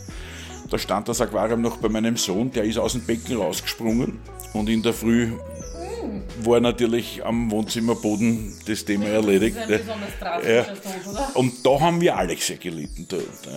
Da 0.70 0.76
stand 0.76 1.08
das 1.08 1.20
Aquarium 1.20 1.62
noch 1.62 1.76
bei 1.76 1.88
meinem 1.88 2.16
Sohn, 2.16 2.50
der 2.50 2.64
ist 2.64 2.78
aus 2.78 2.94
dem 2.94 3.02
Becken 3.02 3.36
rausgesprungen 3.36 4.18
und 4.54 4.68
in 4.68 4.82
der 4.82 4.92
Früh 4.92 5.30
war 6.42 6.60
natürlich 6.60 7.24
am 7.24 7.50
Wohnzimmerboden 7.50 8.54
das 8.66 8.84
Thema 8.84 9.06
erledigt. 9.06 9.56
Ja. 10.46 10.66
Und 11.34 11.64
da 11.64 11.80
haben 11.80 12.00
wir 12.00 12.16
alle 12.16 12.36
sehr 12.36 12.56
gelitten. 12.56 13.06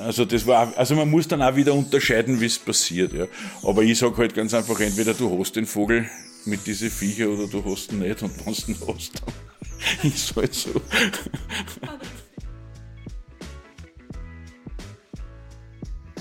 Also 0.04 0.26
das 0.26 0.46
war, 0.46 0.72
also 0.76 0.96
man 0.96 1.10
muss 1.10 1.28
dann 1.28 1.42
auch 1.42 1.56
wieder 1.56 1.74
unterscheiden, 1.74 2.40
wie 2.40 2.46
es 2.46 2.60
passiert. 2.60 3.14
Ja. 3.14 3.26
Aber 3.64 3.82
ich 3.84 3.98
sage 3.98 4.18
halt 4.18 4.36
ganz 4.36 4.54
einfach, 4.54 4.80
entweder 4.80 5.14
du 5.14 5.40
hast 5.40 5.56
den 5.56 5.66
Vogel 5.66 6.10
mit 6.46 6.66
diesen 6.66 6.90
Viecher 6.90 7.30
oder 7.30 7.48
du 7.48 7.64
hast 7.66 7.92
ihn 7.92 8.00
nicht 8.00 8.22
und 8.24 8.46
wenn 8.46 8.54
du 8.54 8.72
ihn 8.72 8.78
hast, 8.88 9.12
dann 9.22 10.12
ist 10.12 10.36
halt 10.36 10.54
so. 10.54 10.70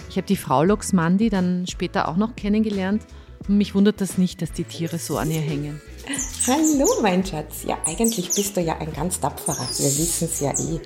Ich 0.09 0.17
habe 0.17 0.27
die 0.27 0.37
Frau 0.37 0.65
Loxmandi 0.65 1.31
dann 1.31 1.67
später 1.67 2.09
auch 2.09 2.17
noch 2.17 2.35
kennengelernt 2.35 3.07
und 3.49 3.59
mich 3.59 3.75
wundert 3.75 4.01
das 4.01 4.19
nicht, 4.19 4.43
dass 4.43 4.53
die 4.53 4.65
Tiere 4.65 4.99
so 4.99 5.19
an 5.19 5.31
ihr 5.31 5.41
hängen. 5.41 5.81
Hallo, 6.47 6.89
mein 7.03 7.25
Schatz. 7.25 7.65
Ja, 7.67 7.79
eigentlich 7.87 8.31
bist 8.35 8.57
du 8.57 8.61
ja 8.61 8.77
ein 8.79 8.93
ganz 8.93 9.21
tapferer. 9.21 9.69
Wir 9.77 9.99
wissen 9.99 10.25
es 10.25 10.41
ja 10.41 10.51
eh. 10.51 10.81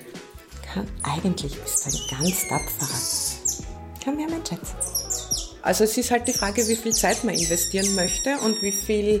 Eigentlich 1.03 1.59
bist 1.59 1.85
du 1.85 1.89
ein 1.89 2.19
ganz 2.19 2.47
tapferer. 2.47 3.65
Komm 4.03 4.19
her, 4.19 4.27
mein 4.29 4.45
Schatz. 4.45 4.94
Also 5.65 5.83
es 5.83 5.97
ist 5.97 6.11
halt 6.11 6.27
die 6.27 6.33
Frage, 6.33 6.67
wie 6.67 6.75
viel 6.75 6.93
Zeit 6.93 7.23
man 7.23 7.33
investieren 7.33 7.95
möchte 7.95 8.37
und 8.37 8.61
wie 8.61 8.71
viel, 8.71 9.19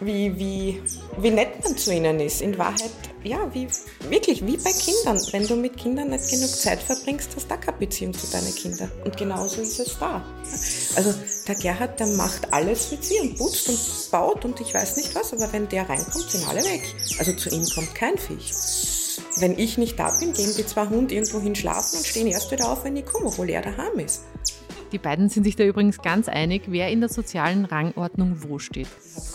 wie, 0.00 0.36
wie, 0.36 0.82
wie 1.18 1.30
nett 1.30 1.62
man 1.62 1.78
zu 1.78 1.94
ihnen 1.94 2.18
ist. 2.18 2.42
In 2.42 2.58
Wahrheit, 2.58 2.90
ja, 3.22 3.38
wie, 3.54 3.68
wirklich, 4.08 4.44
wie 4.44 4.56
bei 4.56 4.72
Kindern. 4.72 5.24
Wenn 5.30 5.46
du 5.46 5.54
mit 5.54 5.76
Kindern 5.76 6.10
nicht 6.10 6.28
genug 6.28 6.50
Zeit 6.50 6.82
verbringst, 6.82 7.30
hast 7.36 7.48
du 7.48 7.56
keine 7.56 7.78
Beziehung 7.78 8.12
zu 8.12 8.26
deinen 8.26 8.52
Kindern. 8.56 8.90
Und 9.04 9.16
genauso 9.16 9.62
ist 9.62 9.78
es 9.78 9.96
da. 10.00 10.20
Also 10.96 11.14
der 11.46 11.54
Gerhard, 11.54 12.00
der 12.00 12.08
macht 12.08 12.52
alles 12.52 12.86
für 12.86 12.98
sie 13.00 13.20
und 13.20 13.38
putzt 13.38 13.68
und 13.68 13.78
baut 14.10 14.44
und 14.44 14.60
ich 14.60 14.74
weiß 14.74 14.96
nicht 14.96 15.14
was, 15.14 15.32
aber 15.32 15.52
wenn 15.52 15.68
der 15.68 15.88
reinkommt, 15.88 16.28
sind 16.28 16.48
alle 16.48 16.64
weg. 16.64 16.82
Also 17.20 17.34
zu 17.34 17.50
ihm 17.50 17.64
kommt 17.72 17.94
kein 17.94 18.18
Viech. 18.18 18.52
Wenn 19.36 19.58
ich 19.58 19.78
nicht 19.78 19.98
da 19.98 20.10
bin, 20.18 20.32
gehen 20.32 20.54
die 20.56 20.66
zwei 20.66 20.86
Hunde 20.86 21.14
irgendwo 21.14 21.40
hin 21.40 21.54
schlafen 21.54 21.98
und 21.98 22.06
stehen 22.06 22.26
erst 22.26 22.50
wieder 22.50 22.70
auf, 22.70 22.84
wenn 22.84 22.96
ich 22.96 23.04
komme, 23.04 23.26
obwohl 23.26 23.50
er 23.50 23.62
daheim 23.62 23.98
ist. 23.98 24.22
Die 24.92 24.98
beiden 24.98 25.28
sind 25.28 25.42
sich 25.42 25.56
da 25.56 25.64
übrigens 25.64 25.98
ganz 25.98 26.28
einig, 26.28 26.62
wer 26.68 26.88
in 26.88 27.00
der 27.00 27.08
sozialen 27.08 27.64
Rangordnung 27.64 28.36
wo 28.42 28.60
steht. 28.60 28.86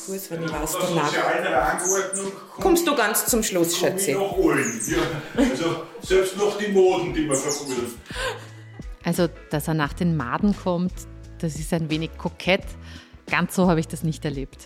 Kurz, 0.05 0.31
wenn 0.31 0.43
ich 0.45 0.53
was 0.53 0.77
danach. 0.79 1.13
Kommst 2.62 2.88
du 2.88 2.95
ganz 2.95 3.25
zum 3.25 3.43
Schluss, 3.43 3.77
Schätze? 3.77 4.13
nach 4.13 4.31
allen. 4.31 4.81
Ja. 4.88 5.41
Also 5.43 5.83
selbst 6.01 6.38
noch 6.38 6.57
die 6.57 6.71
Moden, 6.71 7.13
die 7.13 7.25
man 7.25 7.35
verfolgt. 7.35 7.97
Also, 9.03 9.27
dass 9.49 9.67
er 9.67 9.73
nach 9.73 9.91
den 9.91 10.15
Maden 10.15 10.55
kommt, 10.55 10.93
das 11.39 11.55
ist 11.55 11.73
ein 11.73 11.89
wenig 11.89 12.12
kokett. 12.17 12.63
Ganz 13.29 13.53
so 13.53 13.67
habe 13.67 13.81
ich 13.81 13.88
das 13.88 14.03
nicht 14.03 14.23
erlebt. 14.23 14.63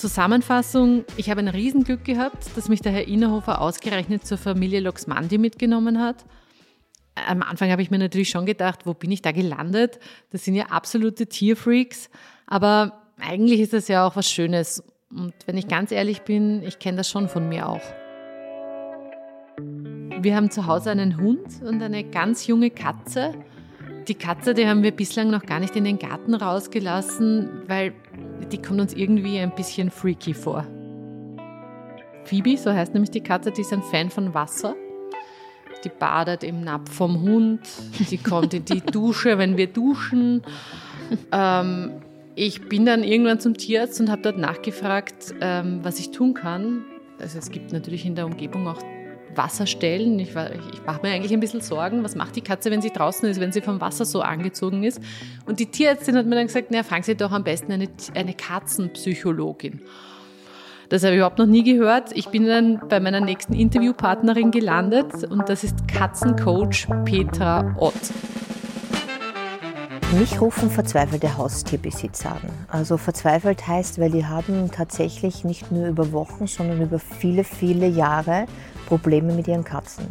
Zusammenfassung, 0.00 1.04
ich 1.18 1.28
habe 1.28 1.40
ein 1.40 1.48
Riesenglück 1.48 2.04
gehabt, 2.06 2.56
dass 2.56 2.70
mich 2.70 2.80
der 2.80 2.90
Herr 2.90 3.06
Innerhofer 3.06 3.60
ausgerechnet 3.60 4.26
zur 4.26 4.38
Familie 4.38 4.80
Loxmandi 4.80 5.36
mitgenommen 5.36 6.00
hat. 6.00 6.24
Am 7.14 7.42
Anfang 7.42 7.70
habe 7.70 7.82
ich 7.82 7.90
mir 7.90 7.98
natürlich 7.98 8.30
schon 8.30 8.46
gedacht, 8.46 8.86
wo 8.86 8.94
bin 8.94 9.12
ich 9.12 9.20
da 9.20 9.30
gelandet? 9.32 9.98
Das 10.30 10.42
sind 10.42 10.54
ja 10.54 10.66
absolute 10.70 11.26
Tierfreaks, 11.26 12.08
aber 12.46 13.02
eigentlich 13.20 13.60
ist 13.60 13.74
das 13.74 13.88
ja 13.88 14.06
auch 14.06 14.16
was 14.16 14.30
Schönes. 14.30 14.82
Und 15.10 15.34
wenn 15.44 15.58
ich 15.58 15.68
ganz 15.68 15.92
ehrlich 15.92 16.22
bin, 16.22 16.62
ich 16.62 16.78
kenne 16.78 16.96
das 16.96 17.10
schon 17.10 17.28
von 17.28 17.46
mir 17.50 17.68
auch. 17.68 17.82
Wir 20.22 20.34
haben 20.34 20.50
zu 20.50 20.66
Hause 20.66 20.92
einen 20.92 21.18
Hund 21.18 21.60
und 21.62 21.82
eine 21.82 22.04
ganz 22.04 22.46
junge 22.46 22.70
Katze. 22.70 23.34
Die 24.08 24.14
Katze, 24.14 24.54
die 24.54 24.66
haben 24.66 24.82
wir 24.82 24.92
bislang 24.92 25.30
noch 25.30 25.44
gar 25.44 25.60
nicht 25.60 25.76
in 25.76 25.84
den 25.84 25.98
Garten 25.98 26.32
rausgelassen, 26.32 27.64
weil 27.66 27.92
die 28.46 28.60
kommt 28.60 28.80
uns 28.80 28.94
irgendwie 28.94 29.38
ein 29.38 29.54
bisschen 29.54 29.90
freaky 29.90 30.34
vor. 30.34 30.66
Phoebe, 32.24 32.56
so 32.56 32.72
heißt 32.72 32.94
nämlich 32.94 33.10
die 33.10 33.22
Katze, 33.22 33.50
die 33.50 33.62
ist 33.62 33.72
ein 33.72 33.82
Fan 33.82 34.10
von 34.10 34.34
Wasser. 34.34 34.74
Die 35.84 35.88
badet 35.88 36.44
im 36.44 36.62
Napf 36.62 36.92
vom 36.92 37.22
Hund, 37.22 37.60
die 38.10 38.18
kommt 38.18 38.52
in 38.52 38.64
die 38.64 38.80
Dusche, 38.92 39.38
wenn 39.38 39.56
wir 39.56 39.66
duschen. 39.66 40.42
Ähm, 41.32 41.92
ich 42.34 42.68
bin 42.68 42.84
dann 42.84 43.02
irgendwann 43.02 43.40
zum 43.40 43.56
Tierarzt 43.56 44.00
und 44.00 44.10
habe 44.10 44.22
dort 44.22 44.38
nachgefragt, 44.38 45.34
ähm, 45.40 45.80
was 45.82 45.98
ich 45.98 46.10
tun 46.10 46.34
kann. 46.34 46.84
Also 47.18 47.38
es 47.38 47.50
gibt 47.50 47.72
natürlich 47.72 48.04
in 48.06 48.14
der 48.14 48.26
Umgebung 48.26 48.68
auch 48.68 48.82
Wasserstellen. 49.36 50.18
Ich, 50.18 50.34
war- 50.34 50.50
ich, 50.52 50.60
ich 50.74 50.84
mache 50.86 51.00
mir 51.02 51.12
eigentlich 51.12 51.32
ein 51.32 51.40
bisschen 51.40 51.60
Sorgen, 51.60 52.02
was 52.04 52.14
macht 52.14 52.36
die 52.36 52.40
Katze, 52.40 52.70
wenn 52.70 52.82
sie 52.82 52.90
draußen 52.90 53.28
ist, 53.28 53.40
wenn 53.40 53.52
sie 53.52 53.60
vom 53.60 53.80
Wasser 53.80 54.04
so 54.04 54.20
angezogen 54.22 54.82
ist. 54.84 55.00
Und 55.46 55.60
die 55.60 55.66
Tierärztin 55.66 56.16
hat 56.16 56.26
mir 56.26 56.34
dann 56.36 56.46
gesagt, 56.46 56.68
na, 56.70 56.82
fragen 56.82 57.02
Sie 57.02 57.14
doch 57.14 57.32
am 57.32 57.44
besten 57.44 57.72
eine, 57.72 57.88
eine 58.14 58.34
Katzenpsychologin. 58.34 59.80
Das 60.88 61.02
habe 61.04 61.12
ich 61.12 61.18
überhaupt 61.18 61.38
noch 61.38 61.46
nie 61.46 61.62
gehört. 61.62 62.10
Ich 62.16 62.28
bin 62.30 62.46
dann 62.46 62.80
bei 62.88 62.98
meiner 62.98 63.20
nächsten 63.20 63.52
Interviewpartnerin 63.52 64.50
gelandet 64.50 65.22
und 65.30 65.48
das 65.48 65.62
ist 65.62 65.86
Katzencoach 65.86 66.88
Petra 67.04 67.76
Ott. 67.78 67.94
Mich 70.18 70.40
rufen 70.40 70.68
verzweifelte 70.70 71.36
Haustierbesitzer 71.36 72.30
an. 72.32 72.50
Also 72.66 72.96
verzweifelt 72.96 73.68
heißt, 73.68 74.00
weil 74.00 74.10
die 74.10 74.26
haben 74.26 74.68
tatsächlich 74.72 75.44
nicht 75.44 75.70
nur 75.70 75.86
über 75.86 76.10
Wochen, 76.10 76.48
sondern 76.48 76.82
über 76.82 76.98
viele, 76.98 77.44
viele 77.44 77.86
Jahre 77.86 78.46
Probleme 78.90 79.32
mit 79.32 79.46
ihren 79.46 79.62
Katzen. 79.62 80.06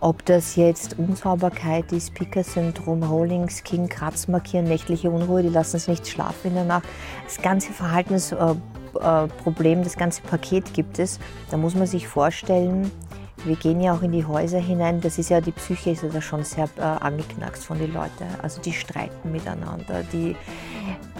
Ob 0.00 0.24
das 0.24 0.56
jetzt 0.56 0.98
Unsauberkeit 0.98 1.92
ist, 1.92 2.12
Picker-Syndrom, 2.14 3.04
Rolling 3.04 3.48
Skin, 3.48 3.88
Kratzmarkieren, 3.88 4.66
nächtliche 4.66 5.10
Unruhe, 5.10 5.42
die 5.42 5.48
lassen 5.48 5.76
es 5.76 5.86
nicht 5.86 6.08
schlafen 6.08 6.48
in 6.48 6.54
der 6.54 6.64
Nacht. 6.64 6.88
Das 7.24 7.40
ganze 7.40 7.72
Verhaltensproblem, 7.72 8.60
äh, 9.00 9.28
Problem, 9.44 9.84
das 9.84 9.96
ganze 9.96 10.22
Paket 10.22 10.74
gibt 10.74 10.98
es. 10.98 11.20
Da 11.50 11.56
muss 11.56 11.76
man 11.76 11.86
sich 11.86 12.08
vorstellen, 12.08 12.90
wir 13.44 13.56
gehen 13.56 13.80
ja 13.80 13.94
auch 13.94 14.02
in 14.02 14.12
die 14.12 14.24
Häuser 14.24 14.58
hinein. 14.58 15.00
Das 15.00 15.18
ist 15.18 15.28
ja, 15.28 15.40
die 15.40 15.52
Psyche 15.52 15.90
ist 15.90 16.02
ja 16.02 16.08
da 16.08 16.20
schon 16.20 16.44
sehr 16.44 16.68
äh, 16.78 16.82
angeknackst 16.82 17.64
von 17.64 17.78
den 17.78 17.92
Leuten. 17.92 18.24
Also 18.42 18.60
die 18.60 18.72
streiten 18.72 19.30
miteinander. 19.30 20.02
Die, 20.12 20.34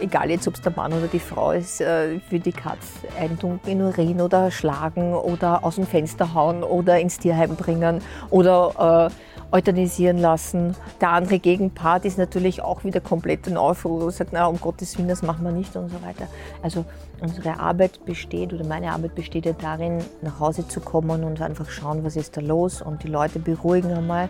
egal 0.01 0.31
jetzt, 0.31 0.49
ob 0.49 0.55
es 0.55 0.63
der 0.63 0.73
Mann 0.75 0.93
oder 0.93 1.07
die 1.07 1.21
Frau 1.21 1.53
ist, 1.53 1.81
äh, 1.81 2.19
für 2.21 2.41
die 2.41 2.53
Katz 2.53 2.87
eintunken 3.19 3.71
in 3.71 3.83
Urin 3.83 4.21
oder 4.21 4.51
schlagen 4.51 5.15
oder 5.15 5.65
aus 5.65 5.77
dem 5.77 5.87
Fenster 5.87 6.35
hauen 6.35 6.63
oder 6.63 6.99
ins 6.99 7.19
Tierheim 7.19 7.55
bringen 7.57 8.01
oder 8.31 9.11
äh, 9.11 9.26
euthanisieren 9.51 10.19
lassen. 10.19 10.75
Der 11.01 11.11
andere 11.11 11.39
Gegenpart 11.39 12.05
ist 12.05 12.19
natürlich 12.19 12.63
auch 12.63 12.85
wieder 12.85 13.01
komplett 13.01 13.47
ein 13.47 13.57
Aufruhr 13.57 14.05
und 14.05 14.13
sagt, 14.13 14.33
na, 14.33 14.47
um 14.47 14.61
Gottes 14.61 14.97
Willen, 14.99 15.09
das 15.09 15.23
machen 15.23 15.45
wir 15.45 15.53
nicht 15.53 15.77
und 15.77 15.89
so 15.89 16.03
weiter. 16.03 16.27
Also 16.63 16.85
unsere 17.21 17.59
Arbeit 17.59 18.05
besteht 18.05 18.53
oder 18.53 18.65
meine 18.65 18.93
Arbeit 18.93 19.15
besteht 19.15 19.47
ja 19.47 19.53
darin, 19.53 20.03
nach 20.23 20.41
Hause 20.41 20.67
zu 20.67 20.81
kommen 20.81 21.25
und 21.25 21.41
einfach 21.41 21.71
schauen, 21.71 22.05
was 22.05 22.17
ist 22.17 22.37
da 22.37 22.41
los 22.41 22.83
und 22.83 23.03
die 23.03 23.09
Leute 23.09 23.39
beruhigen 23.39 23.93
einmal. 23.93 24.29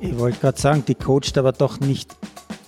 Ich 0.00 0.18
wollte 0.18 0.38
gerade 0.38 0.60
sagen, 0.60 0.84
die 0.86 0.94
coacht 0.94 1.38
aber 1.38 1.52
doch 1.52 1.80
nicht 1.80 2.14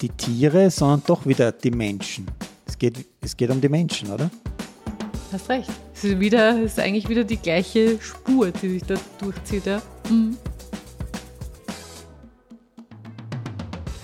die 0.00 0.08
Tiere, 0.08 0.70
sondern 0.70 1.02
doch 1.06 1.26
wieder 1.26 1.52
die 1.52 1.70
Menschen. 1.70 2.26
Es 2.66 2.78
geht, 2.78 3.06
es 3.20 3.36
geht 3.36 3.50
um 3.50 3.60
die 3.60 3.68
Menschen, 3.68 4.10
oder? 4.10 4.30
Hast 5.32 5.48
recht. 5.48 5.70
Es 5.94 6.04
ist, 6.04 6.20
wieder, 6.20 6.58
es 6.58 6.72
ist 6.72 6.80
eigentlich 6.80 7.08
wieder 7.08 7.24
die 7.24 7.36
gleiche 7.36 8.00
Spur, 8.00 8.50
die 8.50 8.68
sich 8.68 8.84
da 8.84 8.94
durchzieht. 9.18 9.66
Ja. 9.66 9.82
Mhm. 10.08 10.36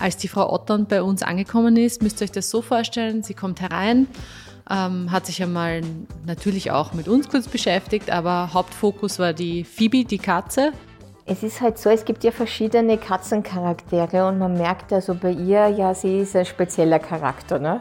Als 0.02 0.16
die 0.16 0.26
Frau 0.26 0.52
Ottern 0.52 0.86
bei 0.86 1.00
uns 1.00 1.22
angekommen 1.22 1.76
ist, 1.76 2.02
müsst 2.02 2.20
ihr 2.20 2.24
euch 2.24 2.32
das 2.32 2.50
so 2.50 2.60
vorstellen, 2.60 3.22
sie 3.22 3.34
kommt 3.34 3.60
herein, 3.60 4.08
ähm, 4.68 5.12
hat 5.12 5.26
sich 5.26 5.40
einmal 5.40 5.82
natürlich 6.26 6.72
auch 6.72 6.92
mit 6.92 7.06
uns 7.06 7.28
kurz 7.28 7.46
beschäftigt, 7.46 8.10
aber 8.10 8.52
Hauptfokus 8.52 9.20
war 9.20 9.32
die 9.32 9.62
Phoebe, 9.62 10.04
die 10.04 10.18
Katze. 10.18 10.72
Es 11.24 11.44
ist 11.44 11.60
halt 11.60 11.78
so, 11.78 11.88
es 11.88 12.04
gibt 12.04 12.24
ja 12.24 12.32
verschiedene 12.32 12.98
Katzencharaktere 12.98 14.26
und 14.26 14.40
man 14.40 14.54
merkt 14.54 14.92
also 14.92 15.14
bei 15.14 15.30
ihr, 15.30 15.68
ja, 15.68 15.94
sie 15.94 16.18
ist 16.18 16.34
ein 16.34 16.46
spezieller 16.46 16.98
Charakter. 16.98 17.60
Ne? 17.60 17.80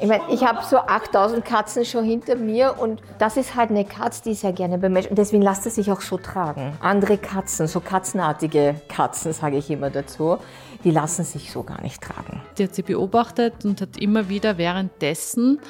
Ich 0.00 0.06
meine, 0.06 0.22
ich 0.30 0.46
habe 0.46 0.60
so 0.64 0.78
8000 0.78 1.44
Katzen 1.44 1.84
schon 1.84 2.04
hinter 2.04 2.36
mir 2.36 2.76
und 2.78 3.02
das 3.18 3.36
ist 3.36 3.56
halt 3.56 3.68
eine 3.68 3.84
Katze, 3.84 4.22
die 4.24 4.34
sehr 4.34 4.52
gerne 4.52 4.78
bei 4.78 4.88
Menschen 4.88 5.10
und 5.10 5.18
deswegen 5.18 5.42
lasst 5.42 5.64
sie 5.64 5.70
sich 5.70 5.92
auch 5.92 6.00
so 6.00 6.16
tragen. 6.16 6.72
Andere 6.80 7.18
Katzen, 7.18 7.66
so 7.66 7.80
katzenartige 7.80 8.76
Katzen, 8.88 9.34
sage 9.34 9.58
ich 9.58 9.68
immer 9.70 9.90
dazu, 9.90 10.38
die 10.84 10.90
lassen 10.90 11.24
sich 11.24 11.50
so 11.50 11.62
gar 11.62 11.80
nicht 11.82 12.02
tragen. 12.02 12.40
Die 12.56 12.64
hat 12.64 12.74
sie 12.74 12.82
beobachtet 12.82 13.64
und 13.64 13.80
hat 13.80 13.96
immer 13.98 14.28
wieder 14.28 14.58
währenddessen 14.58 15.60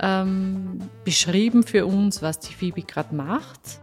ähm, 0.00 0.78
beschrieben 1.04 1.62
für 1.62 1.86
uns, 1.86 2.22
was 2.22 2.38
die 2.38 2.54
Phoebe 2.54 2.82
gerade 2.82 3.14
macht. 3.14 3.80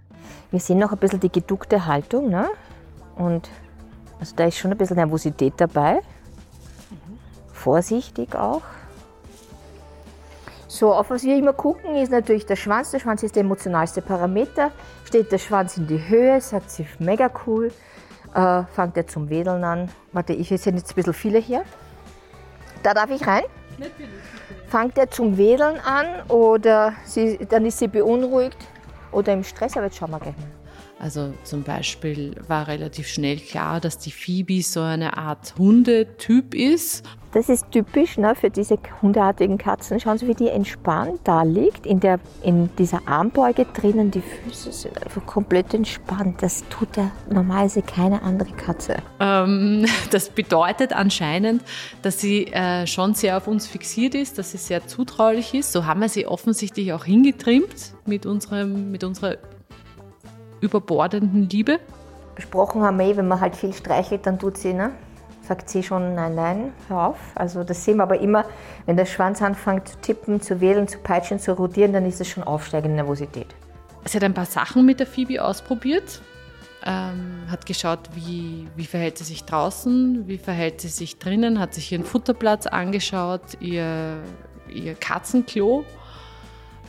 Wir 0.49 0.59
sehen 0.59 0.79
noch 0.79 0.91
ein 0.91 0.97
bisschen 0.97 1.19
die 1.19 1.31
geduckte 1.31 1.85
Haltung, 1.85 2.29
ne? 2.29 2.49
Und 3.15 3.49
also 4.19 4.35
da 4.35 4.45
ist 4.45 4.57
schon 4.57 4.71
ein 4.71 4.77
bisschen 4.77 4.97
Nervosität 4.97 5.53
dabei. 5.57 6.01
Vorsichtig 7.53 8.35
auch. 8.35 8.61
So, 10.67 10.93
auf 10.93 11.09
was 11.09 11.23
wir 11.23 11.35
immer 11.35 11.53
gucken, 11.53 11.95
ist 11.95 12.11
natürlich 12.11 12.45
der 12.45 12.55
Schwanz. 12.55 12.91
Der 12.91 12.99
Schwanz 12.99 13.23
ist 13.23 13.35
der 13.35 13.41
emotionalste 13.41 14.01
Parameter. 14.01 14.71
Steht 15.05 15.31
der 15.31 15.37
Schwanz 15.37 15.77
in 15.77 15.85
die 15.85 16.07
Höhe, 16.07 16.39
sagt 16.39 16.71
sie 16.71 16.87
mega 16.97 17.29
cool. 17.45 17.71
Äh, 18.33 18.63
fängt 18.73 18.95
er 18.95 19.07
zum 19.07 19.29
Wedeln 19.29 19.63
an. 19.63 19.89
Warte, 20.13 20.33
ich 20.33 20.47
sind 20.49 20.77
jetzt 20.77 20.91
ein 20.91 20.95
bisschen 20.95 21.13
viele 21.13 21.39
hier. 21.39 21.63
Da 22.83 22.93
darf 22.93 23.09
ich 23.09 23.25
rein? 23.27 23.43
Fangt 24.67 24.97
er 24.97 25.09
zum 25.09 25.37
Wedeln 25.37 25.79
an 25.79 26.29
oder 26.29 26.93
sie, 27.03 27.37
dann 27.37 27.65
ist 27.65 27.79
sie 27.79 27.87
beunruhigt 27.87 28.57
oder 29.11 29.33
im 29.33 29.43
Stress, 29.43 29.75
aber 29.75 29.87
jetzt 29.87 29.97
schauen 29.97 30.11
wir 30.11 30.19
gleich 30.19 30.37
mal. 30.37 30.60
Also 31.01 31.33
zum 31.43 31.63
Beispiel 31.63 32.35
war 32.47 32.67
relativ 32.67 33.07
schnell 33.07 33.37
klar, 33.37 33.79
dass 33.79 33.97
die 33.97 34.11
Phoebe 34.11 34.61
so 34.61 34.81
eine 34.81 35.17
Art 35.17 35.55
Hundetyp 35.57 36.53
ist. 36.53 37.03
Das 37.31 37.49
ist 37.49 37.71
typisch 37.71 38.17
ne, 38.17 38.35
für 38.35 38.51
diese 38.51 38.77
hundeartigen 39.01 39.57
Katzen. 39.57 39.99
Schauen 39.99 40.19
Sie, 40.19 40.27
wie 40.27 40.35
die 40.35 40.49
entspannt 40.49 41.21
da 41.23 41.41
liegt, 41.41 41.87
in, 41.87 42.01
der, 42.01 42.19
in 42.43 42.69
dieser 42.75 43.01
Armbeuge 43.07 43.65
drinnen. 43.73 44.11
Die 44.11 44.21
Füße 44.21 44.71
sind 44.71 45.01
einfach 45.01 45.25
komplett 45.25 45.73
entspannt. 45.73 46.43
Das 46.43 46.65
tut 46.69 46.97
ja 46.97 47.09
normalerweise 47.31 47.81
keine 47.81 48.21
andere 48.21 48.51
Katze. 48.51 48.97
Ähm, 49.19 49.85
das 50.11 50.29
bedeutet 50.29 50.93
anscheinend, 50.93 51.63
dass 52.03 52.19
sie 52.19 52.47
äh, 52.47 52.85
schon 52.85 53.15
sehr 53.15 53.37
auf 53.37 53.47
uns 53.47 53.65
fixiert 53.65 54.13
ist, 54.13 54.37
dass 54.37 54.51
sie 54.51 54.57
sehr 54.57 54.85
zutraulich 54.85 55.55
ist. 55.55 55.71
So 55.71 55.87
haben 55.87 56.01
wir 56.01 56.09
sie 56.09 56.27
offensichtlich 56.27 56.93
auch 56.93 57.05
hingetrimmt 57.05 57.93
mit, 58.05 58.27
unserem, 58.27 58.91
mit 58.91 59.03
unserer 59.03 59.37
überbordenden 60.61 61.49
Liebe. 61.49 61.79
Besprochen 62.35 62.81
haben 62.81 62.97
wir 62.99 63.07
eh, 63.07 63.17
wenn 63.17 63.27
man 63.27 63.41
halt 63.41 63.55
viel 63.55 63.73
streichelt, 63.73 64.25
dann 64.25 64.39
tut 64.39 64.57
sie, 64.57 64.73
ne? 64.73 64.91
sagt 65.51 65.69
sie 65.69 65.83
schon, 65.83 66.15
nein, 66.15 66.35
nein, 66.35 66.73
hör 66.87 67.07
auf. 67.07 67.17
Also 67.35 67.63
das 67.63 67.83
sehen 67.83 67.97
wir 67.97 68.03
aber 68.03 68.19
immer, 68.19 68.45
wenn 68.85 68.95
der 68.95 69.05
Schwanz 69.05 69.41
anfängt 69.41 69.87
zu 69.87 69.97
tippen, 69.97 70.41
zu 70.41 70.61
wählen, 70.61 70.87
zu 70.87 70.99
peitschen, 70.99 71.39
zu 71.39 71.53
rotieren, 71.57 71.91
dann 71.91 72.05
ist 72.05 72.21
es 72.21 72.29
schon 72.29 72.43
aufsteigende 72.43 72.95
Nervosität. 72.95 73.47
Sie 74.05 74.15
hat 74.15 74.23
ein 74.23 74.33
paar 74.33 74.45
Sachen 74.45 74.85
mit 74.85 74.99
der 74.99 75.07
Phoebe 75.07 75.43
ausprobiert, 75.43 76.21
ähm, 76.85 77.43
hat 77.49 77.65
geschaut, 77.65 77.99
wie, 78.15 78.67
wie 78.75 78.85
verhält 78.85 79.17
sie 79.17 79.25
sich 79.25 79.43
draußen, 79.43 80.27
wie 80.27 80.37
verhält 80.37 80.81
sie 80.81 80.87
sich 80.87 81.19
drinnen, 81.19 81.59
hat 81.59 81.73
sich 81.73 81.91
ihren 81.91 82.05
Futterplatz 82.05 82.65
angeschaut, 82.65 83.41
ihr, 83.59 84.17
ihr 84.69 84.95
Katzenklo, 84.95 85.83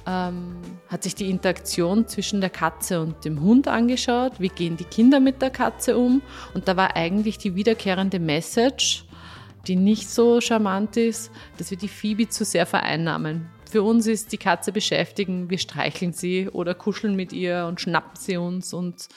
ähm, 0.06 0.56
hat 0.88 1.02
sich 1.02 1.14
die 1.14 1.30
Interaktion 1.30 2.08
zwischen 2.08 2.40
der 2.40 2.50
Katze 2.50 3.00
und 3.00 3.24
dem 3.24 3.40
Hund 3.40 3.68
angeschaut, 3.68 4.34
wie 4.38 4.48
gehen 4.48 4.76
die 4.76 4.84
Kinder 4.84 5.20
mit 5.20 5.42
der 5.42 5.50
Katze 5.50 5.96
um. 5.96 6.22
Und 6.54 6.68
da 6.68 6.76
war 6.76 6.96
eigentlich 6.96 7.38
die 7.38 7.54
wiederkehrende 7.54 8.18
Message, 8.18 9.04
die 9.66 9.76
nicht 9.76 10.10
so 10.10 10.40
charmant 10.40 10.96
ist, 10.96 11.30
dass 11.58 11.70
wir 11.70 11.78
die 11.78 11.88
Phoebe 11.88 12.28
zu 12.28 12.44
sehr 12.44 12.66
vereinnahmen. 12.66 13.48
Für 13.70 13.82
uns 13.82 14.06
ist 14.06 14.32
die 14.32 14.38
Katze 14.38 14.72
beschäftigen, 14.72 15.48
wir 15.48 15.58
streicheln 15.58 16.12
sie 16.12 16.48
oder 16.48 16.74
kuscheln 16.74 17.16
mit 17.16 17.32
ihr 17.32 17.66
und 17.66 17.80
schnappen 17.80 18.16
sie 18.16 18.36
uns 18.36 18.74
und 18.74 19.08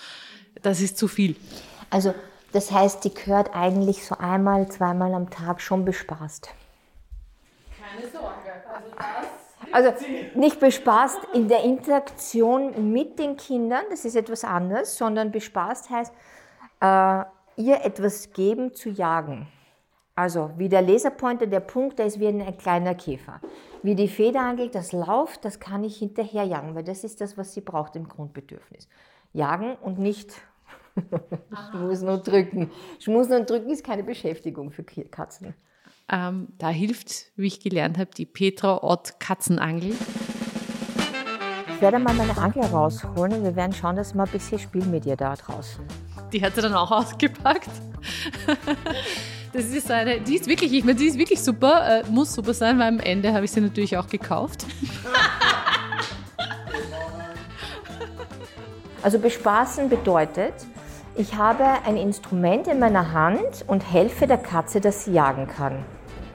das 0.62 0.80
ist 0.80 0.98
zu 0.98 1.08
viel. 1.08 1.36
Also 1.90 2.14
das 2.54 2.72
heißt, 2.72 3.04
die 3.04 3.14
gehört 3.14 3.54
eigentlich 3.54 4.06
so 4.06 4.18
einmal, 4.18 4.70
zweimal 4.70 5.14
am 5.14 5.30
Tag 5.30 5.60
schon 5.60 5.84
bespaßt. 5.84 6.50
Keine 7.78 8.10
Sorge, 8.10 8.64
also 8.66 8.92
das 8.98 9.45
also 9.76 9.94
nicht 10.36 10.62
bespaßt 10.62 11.20
in 11.34 11.50
der 11.50 11.64
Interaktion 11.64 12.94
mit 12.94 13.20
den 13.20 13.36
Kindern, 13.36 13.84
das 13.90 14.06
ist 14.06 14.16
etwas 14.16 14.46
anderes, 14.46 14.98
sondern 14.98 15.32
bespaßt 15.32 15.90
heißt, 15.90 16.14
äh, 16.80 17.24
ihr 17.58 17.84
etwas 17.84 18.32
geben 18.32 18.74
zu 18.74 18.90
jagen. 18.90 19.48
Also 20.16 20.52
wie 20.56 20.70
der 20.70 20.82
Laserpointer, 20.82 21.46
der 21.46 21.60
Punkt, 21.60 22.00
der 22.00 22.06
ist 22.06 22.22
wie 22.22 22.28
ein 22.28 22.58
kleiner 22.58 22.96
Käfer. 22.96 23.42
Wie 23.84 23.96
die 23.96 24.08
Feder 24.08 24.44
angeht, 24.44 24.76
das 24.76 24.94
Lauf, 24.94 25.38
das 25.40 25.60
kann 25.60 25.84
ich 25.84 25.98
hinterher 25.98 26.46
jagen, 26.46 26.74
weil 26.74 26.86
das 26.86 27.04
ist 27.04 27.20
das, 27.20 27.38
was 27.38 27.54
sie 27.54 27.60
braucht 27.60 27.98
im 27.98 28.08
Grundbedürfnis. 28.08 28.88
Jagen 29.34 29.76
und 29.76 30.00
nicht 30.00 30.32
schmusen 31.72 32.08
und 32.08 32.26
drücken. 32.26 32.72
Schmusen 33.00 33.42
und 33.42 33.50
drücken 33.50 33.70
ist 33.70 33.84
keine 33.84 34.06
Beschäftigung 34.06 34.72
für 34.72 34.84
Katzen. 34.84 35.54
Ähm, 36.12 36.50
da 36.58 36.70
hilft, 36.70 37.32
wie 37.36 37.48
ich 37.48 37.60
gelernt 37.60 37.98
habe, 37.98 38.12
die 38.16 38.26
Petra 38.26 38.84
Ott 38.84 39.20
Katzenangel. 39.20 39.96
Ich 41.68 41.82
werde 41.82 42.00
mal 42.00 42.14
meine 42.14 42.38
Angel 42.38 42.64
rausholen 42.64 43.34
und 43.34 43.44
wir 43.44 43.56
werden 43.56 43.74
schauen, 43.74 43.96
dass 43.96 44.14
wir 44.14 44.24
ein 44.24 44.32
bisschen 44.32 44.60
Spiel 44.60 44.86
mit 44.86 45.06
ihr 45.06 45.16
da 45.16 45.36
draußen. 45.36 45.84
Die 46.32 46.42
hat 46.42 46.56
sie 46.56 46.62
dann 46.62 46.74
auch 46.74 46.92
ausgepackt. 46.92 47.70
Das 49.52 49.66
ist 49.66 49.90
eine, 49.90 50.22
die 50.22 50.36
ist 50.36 50.48
wirklich, 50.48 50.74
ich 50.74 50.84
meine, 50.84 50.98
die 50.98 51.06
ist 51.06 51.18
wirklich 51.18 51.42
super, 51.42 52.02
äh, 52.02 52.04
muss 52.10 52.34
super 52.34 52.54
sein, 52.54 52.78
weil 52.78 52.88
am 52.88 53.00
Ende 53.00 53.34
habe 53.34 53.46
ich 53.46 53.52
sie 53.52 53.62
natürlich 53.62 53.98
auch 53.98 54.08
gekauft. 54.08 54.66
Also 59.02 59.20
bespaßen 59.20 59.88
bedeutet, 59.88 60.56
ich 61.16 61.36
habe 61.36 61.64
ein 61.86 61.96
Instrument 61.96 62.66
in 62.66 62.80
meiner 62.80 63.14
Hand 63.14 63.64
und 63.68 63.82
helfe 63.82 64.26
der 64.26 64.40
Katze, 64.40 64.82
dass 64.82 65.06
sie 65.06 65.14
jagen 65.14 65.46
kann. 65.46 65.86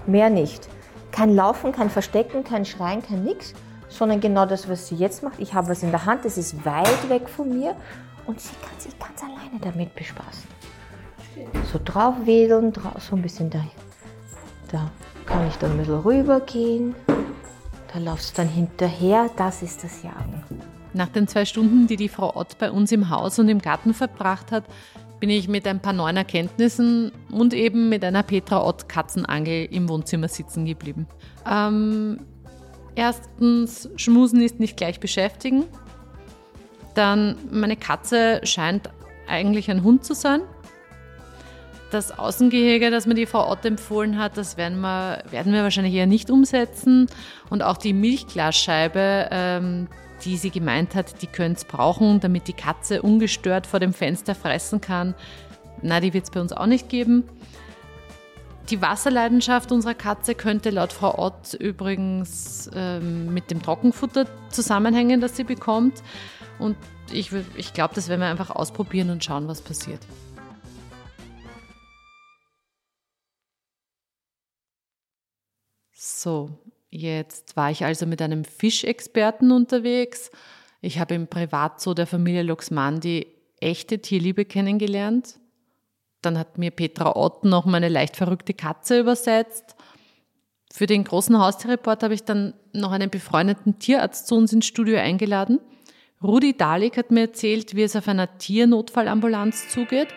Mehr 0.06 0.30
nicht. 0.30 0.68
Kein 1.10 1.34
Laufen, 1.34 1.72
kein 1.72 1.90
Verstecken, 1.90 2.44
kein 2.44 2.64
Schreien, 2.64 3.02
kein 3.02 3.24
Nix, 3.24 3.54
sondern 3.88 4.20
genau 4.20 4.46
das, 4.46 4.68
was 4.68 4.88
sie 4.88 4.96
jetzt 4.96 5.22
macht. 5.22 5.38
Ich 5.38 5.54
habe 5.54 5.68
was 5.68 5.82
in 5.82 5.90
der 5.90 6.06
Hand, 6.06 6.24
das 6.24 6.38
ist 6.38 6.64
weit 6.64 7.08
weg 7.08 7.28
von 7.28 7.48
mir 7.48 7.74
und 8.26 8.40
sie 8.40 8.54
kann 8.62 8.78
sich 8.78 8.98
ganz 8.98 9.22
alleine 9.22 9.60
damit 9.60 9.94
bespaßen. 9.94 10.48
So 11.72 11.80
draufwedeln, 11.84 12.72
so 12.98 13.16
ein 13.16 13.22
bisschen 13.22 13.50
da. 13.50 13.64
Da 14.70 14.90
kann 15.26 15.46
ich 15.48 15.56
dann 15.56 15.72
ein 15.72 15.78
bisschen 15.78 16.00
rübergehen. 16.00 16.94
Da 17.92 17.98
laufst 17.98 18.38
dann 18.38 18.48
hinterher. 18.48 19.30
Das 19.36 19.62
ist 19.62 19.82
das 19.82 20.02
Jagen. 20.02 20.44
Nach 20.92 21.08
den 21.08 21.28
zwei 21.28 21.44
Stunden, 21.44 21.86
die 21.86 21.96
die 21.96 22.08
Frau 22.08 22.34
Ott 22.36 22.58
bei 22.58 22.70
uns 22.70 22.92
im 22.92 23.10
Haus 23.10 23.38
und 23.38 23.48
im 23.48 23.60
Garten 23.60 23.94
verbracht 23.94 24.52
hat, 24.52 24.64
bin 25.20 25.30
ich 25.30 25.48
mit 25.48 25.66
ein 25.66 25.80
paar 25.80 25.92
neuen 25.92 26.16
Erkenntnissen 26.16 27.12
und 27.30 27.52
eben 27.52 27.90
mit 27.90 28.02
einer 28.04 28.22
Petra 28.22 28.66
Ott 28.66 28.88
Katzenangel 28.88 29.66
im 29.66 29.88
Wohnzimmer 29.88 30.28
sitzen 30.28 30.64
geblieben. 30.64 31.06
Ähm, 31.48 32.18
erstens, 32.94 33.90
Schmusen 33.96 34.40
ist 34.40 34.59
nicht 34.59 34.78
gleich 34.78 34.98
beschäftigen. 34.98 35.64
Dann, 36.94 37.37
meine 37.50 37.76
Katze 37.76 38.40
scheint 38.44 38.90
eigentlich 39.28 39.70
ein 39.70 39.85
Hund 39.85 40.04
zu 40.04 40.14
sein. 40.14 40.40
Das 41.90 42.18
Außengehege, 42.18 42.90
das 42.90 43.06
mir 43.06 43.14
die 43.14 43.26
Frau 43.26 43.50
Ott 43.50 43.64
empfohlen 43.64 44.18
hat, 44.18 44.37
das 44.37 44.56
werden 44.56 44.80
wir, 44.80 45.22
werden 45.30 45.52
wir 45.52 45.62
wahrscheinlich 45.62 45.94
eher 45.94 46.06
nicht 46.06 46.30
umsetzen. 46.30 47.09
Und 47.50 47.62
auch 47.62 47.76
die 47.76 47.92
Milchglasscheibe, 47.92 49.28
ähm, 49.30 49.88
die 50.24 50.37
sie 50.37 50.50
gemeint 50.50 50.94
hat, 50.94 51.22
die 51.22 51.26
könnte 51.26 51.59
es 51.59 51.64
brauchen, 51.64 52.20
damit 52.20 52.48
die 52.48 52.52
Katze 52.52 53.02
ungestört 53.02 53.66
vor 53.66 53.80
dem 53.80 53.92
Fenster 53.92 54.35
fressen 54.35 54.80
kann. 54.80 55.14
Na, 55.83 56.00
die 56.00 56.12
wird 56.12 56.24
es 56.24 56.30
bei 56.30 56.40
uns 56.40 56.52
auch 56.52 56.66
nicht 56.66 56.88
geben. 56.88 57.24
Die 58.70 58.80
Wasserleidenschaft 58.80 59.72
unserer 59.72 59.94
Katze 59.94 60.35
könnte 60.35 60.70
laut 60.70 60.92
Frau 60.92 61.18
Ott 61.18 61.54
übrigens 61.54 62.70
ähm, 62.74 63.33
mit 63.35 63.50
dem 63.50 63.62
Trockenfutter 63.62 64.26
zusammenhängen, 64.50 65.20
das 65.20 65.37
sie 65.37 65.44
bekommt. 65.44 66.02
Und 66.59 66.76
ich, 67.12 67.33
ich 67.56 67.72
glaube, 67.72 67.94
das 67.94 68.09
werden 68.09 68.20
wir 68.20 68.28
einfach 68.28 68.50
ausprobieren 68.50 69.11
und 69.11 69.24
schauen, 69.24 69.48
was 69.48 69.61
passiert. 69.61 70.00
So, 75.92 76.50
Jetzt 76.90 77.57
war 77.57 77.70
ich 77.70 77.85
also 77.85 78.05
mit 78.05 78.20
einem 78.20 78.44
Fischexperten 78.44 79.53
unterwegs. 79.53 80.31
Ich 80.81 80.98
habe 80.98 81.14
im 81.14 81.29
Privatzoo 81.29 81.94
der 81.94 82.07
Familie 82.07 82.42
Luxmandi 82.42 83.26
echte 83.61 84.00
Tierliebe 84.00 84.44
kennengelernt. 84.44 85.38
Dann 86.22 86.37
hat 86.37 86.59
mir 86.59 86.70
Petra 86.70 87.14
Ott 87.16 87.44
noch 87.44 87.64
meine 87.64 87.88
leicht 87.88 88.16
verrückte 88.16 88.55
Katze 88.55 88.98
übersetzt. 88.98 89.76
Für 90.72 90.87
den 90.87 91.05
großen 91.05 91.38
Haustierreport 91.38 92.03
habe 92.03 92.14
ich 92.14 92.24
dann 92.24 92.55
noch 92.72 92.92
einen 92.92 93.11
befreundeten 93.11 93.79
Tierarzt 93.79 94.26
zu 94.26 94.37
uns 94.37 94.53
ins 94.53 94.66
Studio 94.66 94.98
eingeladen. 94.98 95.61
Rudi 96.22 96.57
Dalik 96.57 96.96
hat 96.96 97.11
mir 97.11 97.22
erzählt, 97.22 97.74
wie 97.74 97.83
es 97.83 97.96
auf 97.96 98.09
einer 98.09 98.38
Tiernotfallambulanz 98.38 99.68
zugeht. 99.68 100.09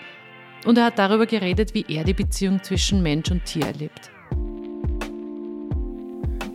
Und 0.66 0.78
er 0.78 0.86
hat 0.86 1.00
darüber 1.00 1.26
geredet, 1.26 1.74
wie 1.74 1.86
er 1.88 2.04
die 2.04 2.14
Beziehung 2.14 2.62
zwischen 2.64 3.02
Mensch 3.02 3.32
und 3.32 3.46
Tier 3.46 3.66
erlebt. 3.66 4.13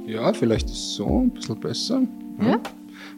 Ja, 0.09 0.33
vielleicht 0.33 0.67
ist 0.69 0.73
es 0.73 0.95
so 0.95 1.21
ein 1.21 1.31
bisschen 1.31 1.61
besser. 1.61 2.03
Ja. 2.41 2.49
ja. 2.49 2.61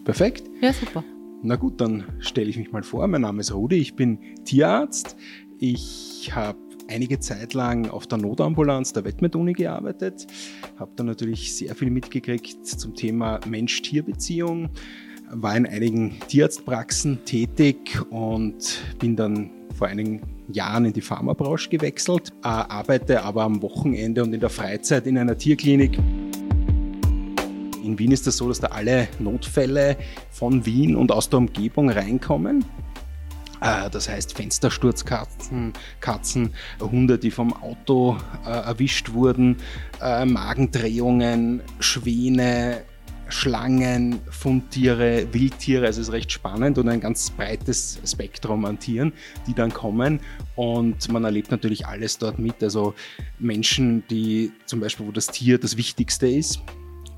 Perfekt. 0.05 0.51
Ja, 0.61 0.73
super. 0.73 1.05
Na 1.43 1.55
gut, 1.55 1.81
dann 1.81 2.05
stelle 2.19 2.51
ich 2.51 2.57
mich 2.57 2.73
mal 2.73 2.83
vor. 2.83 3.07
Mein 3.07 3.21
Name 3.21 3.41
ist 3.41 3.55
Rudi, 3.55 3.77
ich 3.77 3.95
bin 3.95 4.19
Tierarzt. 4.45 5.17
Ich 5.59 6.33
habe 6.35 6.59
einige 6.89 7.21
Zeit 7.21 7.55
lang 7.55 7.89
auf 7.89 8.09
der 8.09 8.19
Notambulanz 8.19 8.93
der 8.93 9.05
Wettmet-Uni 9.05 9.53
gearbeitet, 9.53 10.27
habe 10.79 10.91
da 10.97 11.05
natürlich 11.05 11.55
sehr 11.55 11.77
viel 11.77 11.91
mitgekriegt 11.91 12.67
zum 12.67 12.97
Thema 12.97 13.39
Mensch-Tier-Beziehung, 13.47 14.71
war 15.31 15.57
in 15.57 15.67
einigen 15.67 16.19
Tierarztpraxen 16.27 17.25
tätig 17.25 18.01
und 18.11 18.81
bin 18.99 19.15
dann 19.15 19.51
vor 19.77 19.87
einigen 19.87 20.23
Jahren 20.53 20.87
in 20.87 20.93
die 20.93 21.01
Pharmabranche 21.01 21.71
gewechselt, 21.71 22.31
äh, 22.43 22.49
arbeite 22.49 23.23
aber 23.23 23.45
am 23.45 23.63
Wochenende 23.63 24.25
und 24.25 24.33
in 24.33 24.41
der 24.41 24.51
Freizeit 24.51 25.07
in 25.07 25.17
einer 25.17 25.39
Tierklinik. 25.39 25.97
In 27.83 27.99
Wien 27.99 28.13
ist 28.13 28.21
es 28.21 28.25
das 28.25 28.37
so, 28.37 28.49
dass 28.49 28.61
da 28.61 28.69
alle 28.69 29.09
Notfälle 29.19 29.97
von 30.31 30.67
Wien 30.67 30.97
und 30.97 31.13
aus 31.13 31.29
der 31.29 31.39
Umgebung 31.39 31.91
reinkommen. 31.91 32.65
Äh, 33.61 33.91
das 33.91 34.09
heißt 34.09 34.35
Fenstersturzkatzen, 34.35 35.73
Katzen, 36.01 36.53
Hunde, 36.81 37.19
die 37.19 37.31
vom 37.31 37.53
Auto 37.53 38.17
äh, 38.45 38.51
erwischt 38.51 39.13
wurden, 39.13 39.57
äh, 40.01 40.25
Magendrehungen, 40.25 41.63
Schwäne, 41.79 42.83
Schlangen, 43.29 44.21
Fundtiere, 44.29 45.33
Wildtiere. 45.33 45.87
Also 45.87 46.01
es 46.01 46.09
ist 46.09 46.13
recht 46.13 46.33
spannend 46.33 46.79
und 46.79 46.89
ein 46.89 47.01
ganz 47.01 47.31
breites 47.31 48.01
Spektrum 48.05 48.65
an 48.65 48.79
Tieren, 48.79 49.13
die 49.47 49.55
dann 49.55 49.73
kommen. 49.73 50.21
Und 50.57 51.11
man 51.13 51.25
erlebt 51.25 51.51
natürlich 51.51 51.87
alles 51.87 52.19
dort 52.19 52.39
mit. 52.39 52.63
Also 52.63 52.95
Menschen, 53.39 54.05
die 54.11 54.53
zum 54.67 54.81
Beispiel, 54.81 55.07
wo 55.07 55.13
das 55.13 55.29
Tier 55.29 55.59
das 55.59 55.77
Wichtigste 55.77 56.27
ist, 56.29 56.61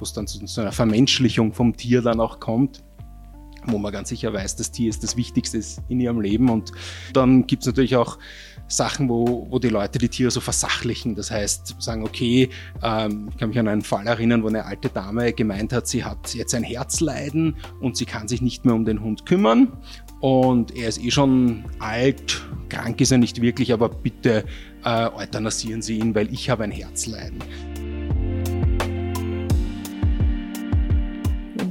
wo 0.02 0.04
es 0.04 0.12
dann 0.12 0.26
zu, 0.26 0.44
zu 0.44 0.60
einer 0.60 0.72
Vermenschlichung 0.72 1.52
vom 1.52 1.76
Tier 1.76 2.02
dann 2.02 2.20
auch 2.20 2.40
kommt 2.40 2.82
wo 3.66 3.78
man 3.78 3.92
ganz 3.92 4.08
sicher 4.08 4.32
weiß, 4.32 4.56
das 4.56 4.72
Tier 4.72 4.90
ist 4.90 5.04
das 5.04 5.16
Wichtigste 5.16 5.60
in 5.88 6.00
ihrem 6.00 6.20
Leben. 6.20 6.50
Und 6.50 6.72
dann 7.12 7.46
gibt 7.46 7.62
es 7.62 7.68
natürlich 7.68 7.94
auch 7.94 8.18
Sachen, 8.66 9.08
wo, 9.08 9.46
wo 9.50 9.60
die 9.60 9.68
Leute 9.68 10.00
die 10.00 10.08
Tiere 10.08 10.32
so 10.32 10.40
versachlichen. 10.40 11.14
Das 11.14 11.30
heißt, 11.30 11.76
sagen, 11.78 12.02
okay, 12.02 12.48
ähm, 12.82 13.28
ich 13.30 13.36
kann 13.36 13.50
mich 13.50 13.58
an 13.60 13.68
einen 13.68 13.82
Fall 13.82 14.04
erinnern, 14.08 14.42
wo 14.42 14.48
eine 14.48 14.64
alte 14.64 14.88
Dame 14.88 15.32
gemeint 15.32 15.72
hat, 15.72 15.86
sie 15.86 16.02
hat 16.02 16.34
jetzt 16.34 16.56
ein 16.56 16.64
Herzleiden 16.64 17.54
und 17.80 17.96
sie 17.96 18.04
kann 18.04 18.26
sich 18.26 18.42
nicht 18.42 18.64
mehr 18.64 18.74
um 18.74 18.84
den 18.84 19.00
Hund 19.00 19.26
kümmern. 19.26 19.68
Und 20.18 20.74
er 20.74 20.88
ist 20.88 21.00
eh 21.00 21.12
schon 21.12 21.64
alt, 21.78 22.42
krank 22.68 23.00
ist 23.00 23.12
er 23.12 23.18
nicht 23.18 23.40
wirklich, 23.40 23.72
aber 23.72 23.88
bitte 23.88 24.44
äh, 24.84 25.06
euthanasieren 25.06 25.82
Sie 25.82 25.98
ihn, 25.98 26.16
weil 26.16 26.32
ich 26.32 26.50
habe 26.50 26.64
ein 26.64 26.72
Herzleiden. 26.72 27.38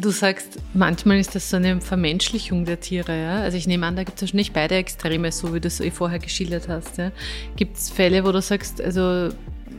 Du 0.02 0.10
sagst, 0.10 0.58
manchmal 0.74 1.20
ist 1.20 1.36
das 1.36 1.52
so 1.52 1.58
eine 1.58 1.80
Vermenschlichung 1.80 2.66
der 2.66 2.80
Tiere. 2.80 3.16
Ja? 3.16 3.36
Also 3.42 3.58
ich 3.58 3.68
nehme 3.68 3.86
an, 3.86 3.96
da 3.96 4.04
gibt 4.04 4.18
es 4.18 4.24
wahrscheinlich 4.24 4.52
beide 4.52 4.74
Extreme, 4.74 5.32
so 5.32 5.54
wie 5.54 5.60
du 5.60 5.68
es 5.68 5.80
eh 5.80 5.92
vorher 5.92 6.18
geschildert 6.18 6.68
hast. 6.68 6.98
Ja? 6.98 7.12
Gibt 7.56 7.78
es 7.78 7.92
Fälle, 7.92 8.26
wo 8.26 8.32
du 8.32 8.42
sagst, 8.42 8.82
also 8.82 9.30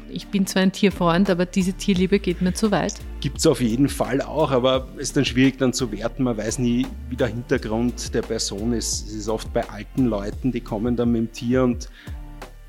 ich 0.08 0.28
bin 0.28 0.46
zwar 0.46 0.62
ein 0.62 0.70
Tierfreund, 0.70 1.28
aber 1.28 1.44
diese 1.44 1.72
Tierliebe 1.72 2.20
geht 2.20 2.40
mir 2.40 2.52
zu 2.52 2.70
weit? 2.70 2.94
Gibt 3.20 3.38
es 3.38 3.46
auf 3.48 3.60
jeden 3.60 3.88
Fall 3.88 4.22
auch, 4.22 4.52
aber 4.52 4.86
es 4.94 5.08
ist 5.08 5.16
dann 5.16 5.24
schwierig 5.24 5.58
dann 5.58 5.72
zu 5.72 5.90
werten. 5.90 6.22
Man 6.22 6.36
weiß 6.36 6.60
nie, 6.60 6.86
wie 7.10 7.16
der 7.16 7.26
Hintergrund 7.26 8.14
der 8.14 8.22
Person 8.22 8.74
ist. 8.74 9.08
Es 9.08 9.14
ist 9.14 9.28
oft 9.28 9.52
bei 9.52 9.68
alten 9.68 10.06
Leuten, 10.06 10.52
die 10.52 10.60
kommen 10.60 10.94
dann 10.94 11.10
mit 11.10 11.20
dem 11.20 11.32
Tier 11.32 11.64
und 11.64 11.88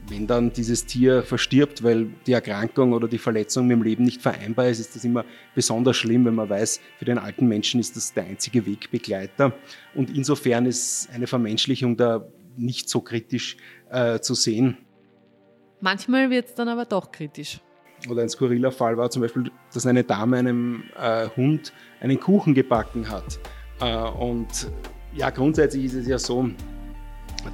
wenn 0.09 0.27
dann 0.27 0.51
dieses 0.51 0.85
Tier 0.85 1.23
verstirbt, 1.23 1.83
weil 1.83 2.07
die 2.27 2.33
Erkrankung 2.33 2.93
oder 2.93 3.07
die 3.07 3.17
Verletzung 3.17 3.67
mit 3.67 3.77
dem 3.77 3.83
Leben 3.83 4.03
nicht 4.03 4.21
vereinbar 4.21 4.67
ist, 4.67 4.79
ist 4.79 4.95
das 4.95 5.03
immer 5.03 5.25
besonders 5.55 5.97
schlimm, 5.97 6.25
wenn 6.25 6.35
man 6.35 6.49
weiß, 6.49 6.81
für 6.99 7.05
den 7.05 7.17
alten 7.17 7.47
Menschen 7.47 7.79
ist 7.79 7.95
das 7.95 8.13
der 8.13 8.25
einzige 8.25 8.65
Wegbegleiter. 8.65 9.53
Und 9.95 10.15
insofern 10.15 10.65
ist 10.65 11.09
eine 11.13 11.27
Vermenschlichung 11.27 11.95
da 11.97 12.27
nicht 12.57 12.89
so 12.89 13.01
kritisch 13.01 13.57
äh, 13.89 14.19
zu 14.19 14.35
sehen. 14.35 14.77
Manchmal 15.79 16.29
wird 16.29 16.49
es 16.49 16.55
dann 16.55 16.67
aber 16.67 16.85
doch 16.85 17.11
kritisch. 17.11 17.59
Oder 18.09 18.23
ein 18.23 18.29
skurriler 18.29 18.71
Fall 18.71 18.97
war 18.97 19.09
zum 19.09 19.21
Beispiel, 19.21 19.49
dass 19.73 19.85
eine 19.85 20.03
Dame 20.03 20.37
einem 20.37 20.83
äh, 20.99 21.27
Hund 21.35 21.73
einen 22.01 22.19
Kuchen 22.19 22.53
gebacken 22.53 23.09
hat. 23.09 23.39
Äh, 23.80 23.95
und 23.95 24.69
ja, 25.15 25.30
grundsätzlich 25.30 25.86
ist 25.86 25.93
es 25.93 26.07
ja 26.07 26.19
so, 26.19 26.49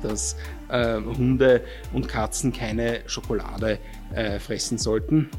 dass 0.01 0.36
äh, 0.70 0.95
Hunde 0.95 1.61
und 1.93 2.07
Katzen 2.07 2.53
keine 2.53 3.01
Schokolade 3.07 3.80
äh, 4.13 4.39
fressen 4.39 4.78
sollten, 4.78 5.30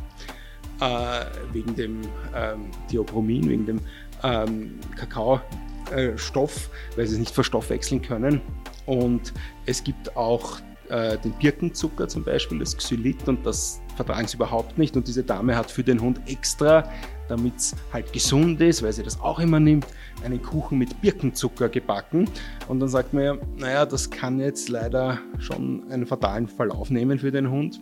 äh, 0.80 1.24
wegen 1.52 1.74
dem 1.74 2.00
ähm, 2.34 2.70
Diobromin, 2.90 3.48
wegen 3.48 3.66
dem 3.66 3.80
ähm, 4.22 4.78
Kakaostoff, 4.96 6.70
weil 6.96 7.06
sie 7.06 7.14
es 7.14 7.18
nicht 7.18 7.34
verstoffwechseln 7.34 8.02
können. 8.02 8.40
Und 8.86 9.32
es 9.66 9.82
gibt 9.84 10.16
auch 10.16 10.58
äh, 10.88 11.18
den 11.18 11.32
Birkenzucker 11.32 12.08
zum 12.08 12.24
Beispiel, 12.24 12.58
das 12.58 12.76
Xylit, 12.76 13.28
und 13.28 13.44
das 13.46 13.80
vertragen 14.04 14.26
sie 14.26 14.36
überhaupt 14.36 14.78
nicht. 14.78 14.96
Und 14.96 15.06
diese 15.06 15.22
Dame 15.22 15.56
hat 15.56 15.70
für 15.70 15.84
den 15.84 16.00
Hund 16.00 16.20
extra, 16.26 16.84
damit 17.28 17.56
es 17.56 17.76
halt 17.92 18.12
gesund 18.12 18.60
ist, 18.60 18.82
weil 18.82 18.92
sie 18.92 19.02
das 19.02 19.20
auch 19.20 19.38
immer 19.38 19.60
nimmt, 19.60 19.86
einen 20.24 20.42
Kuchen 20.42 20.78
mit 20.78 21.00
Birkenzucker 21.00 21.68
gebacken. 21.68 22.28
Und 22.68 22.80
dann 22.80 22.88
sagt 22.88 23.12
man 23.12 23.22
ja, 23.22 23.36
naja, 23.56 23.86
das 23.86 24.10
kann 24.10 24.40
jetzt 24.40 24.68
leider 24.68 25.18
schon 25.38 25.84
einen 25.90 26.06
fatalen 26.06 26.48
Verlauf 26.48 26.90
nehmen 26.90 27.18
für 27.18 27.30
den 27.30 27.50
Hund. 27.50 27.80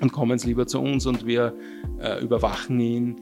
Und 0.00 0.12
kommen 0.12 0.38
Sie 0.38 0.48
lieber 0.48 0.66
zu 0.66 0.80
uns 0.80 1.06
und 1.06 1.24
wir 1.24 1.54
äh, 2.00 2.22
überwachen 2.22 2.80
ihn, 2.80 3.16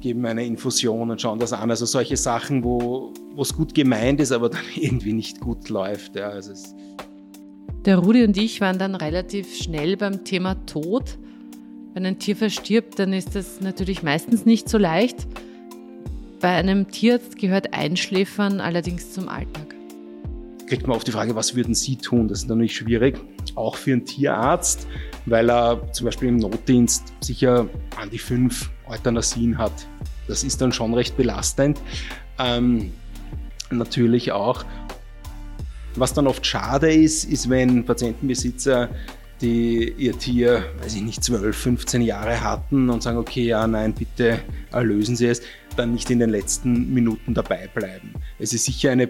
geben 0.00 0.26
eine 0.26 0.44
Infusion 0.44 1.10
und 1.10 1.20
schauen 1.20 1.38
das 1.38 1.52
an. 1.52 1.70
Also 1.70 1.86
solche 1.86 2.16
Sachen, 2.16 2.64
wo 2.64 3.12
es 3.38 3.54
gut 3.54 3.74
gemeint 3.74 4.20
ist, 4.20 4.32
aber 4.32 4.48
dann 4.48 4.64
irgendwie 4.74 5.12
nicht 5.12 5.40
gut 5.40 5.68
läuft. 5.68 6.16
Ja, 6.16 6.30
also 6.30 6.52
der 7.84 7.98
Rudi 7.98 8.22
und 8.22 8.36
ich 8.36 8.60
waren 8.60 8.78
dann 8.78 8.94
relativ 8.94 9.56
schnell 9.56 9.96
beim 9.96 10.22
Thema 10.22 10.54
Tod. 10.66 11.18
Wenn 11.94 12.06
ein 12.06 12.18
Tier 12.18 12.36
verstirbt, 12.36 12.98
dann 12.98 13.12
ist 13.12 13.36
das 13.36 13.60
natürlich 13.60 14.02
meistens 14.02 14.46
nicht 14.46 14.66
so 14.66 14.78
leicht. 14.78 15.26
Bei 16.40 16.48
einem 16.48 16.90
Tierarzt 16.90 17.36
gehört 17.36 17.74
Einschläfern 17.74 18.62
allerdings 18.62 19.12
zum 19.12 19.28
Alltag. 19.28 19.74
Kriegt 20.66 20.86
man 20.86 20.96
oft 20.96 21.06
die 21.06 21.12
Frage, 21.12 21.34
was 21.36 21.54
würden 21.54 21.74
Sie 21.74 21.96
tun? 21.96 22.28
Das 22.28 22.38
ist 22.38 22.48
natürlich 22.48 22.74
schwierig, 22.74 23.18
auch 23.56 23.76
für 23.76 23.92
einen 23.92 24.06
Tierarzt, 24.06 24.86
weil 25.26 25.50
er 25.50 25.92
zum 25.92 26.06
Beispiel 26.06 26.30
im 26.30 26.38
Notdienst 26.38 27.12
sicher 27.20 27.68
an 28.00 28.08
die 28.08 28.18
fünf 28.18 28.70
Euthanasien 28.88 29.58
hat. 29.58 29.86
Das 30.28 30.44
ist 30.44 30.62
dann 30.62 30.72
schon 30.72 30.94
recht 30.94 31.14
belastend. 31.18 31.78
Ähm, 32.38 32.90
natürlich 33.70 34.32
auch. 34.32 34.64
Was 35.96 36.14
dann 36.14 36.26
oft 36.26 36.46
schade 36.46 36.90
ist, 36.90 37.24
ist, 37.24 37.50
wenn 37.50 37.84
Patientenbesitzer 37.84 38.88
die 39.42 39.92
ihr 39.98 40.18
Tier, 40.18 40.64
weiß 40.80 40.94
ich 40.94 41.02
nicht, 41.02 41.22
12, 41.22 41.56
15 41.56 42.02
Jahre 42.02 42.40
hatten 42.40 42.88
und 42.88 43.02
sagen, 43.02 43.18
okay, 43.18 43.44
ja, 43.44 43.66
nein, 43.66 43.92
bitte 43.92 44.40
erlösen 44.70 45.16
Sie 45.16 45.26
es, 45.26 45.42
dann 45.76 45.92
nicht 45.92 46.10
in 46.10 46.20
den 46.20 46.30
letzten 46.30 46.94
Minuten 46.94 47.34
dabei 47.34 47.68
bleiben. 47.74 48.14
Es 48.38 48.52
ist 48.52 48.64
sicher 48.64 48.92
eine 48.92 49.08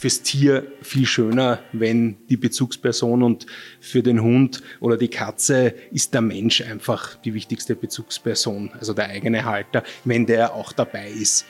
fürs 0.00 0.22
Tier 0.22 0.66
viel 0.80 1.04
schöner, 1.04 1.58
wenn 1.72 2.16
die 2.28 2.38
Bezugsperson 2.38 3.22
und 3.22 3.44
für 3.80 4.02
den 4.02 4.22
Hund 4.22 4.62
oder 4.80 4.96
die 4.96 5.08
Katze 5.08 5.74
ist 5.90 6.14
der 6.14 6.22
Mensch 6.22 6.62
einfach 6.62 7.16
die 7.16 7.34
wichtigste 7.34 7.76
Bezugsperson, 7.76 8.70
also 8.78 8.94
der 8.94 9.10
eigene 9.10 9.44
Halter, 9.44 9.82
wenn 10.06 10.24
der 10.24 10.54
auch 10.54 10.72
dabei 10.72 11.10
ist. 11.10 11.44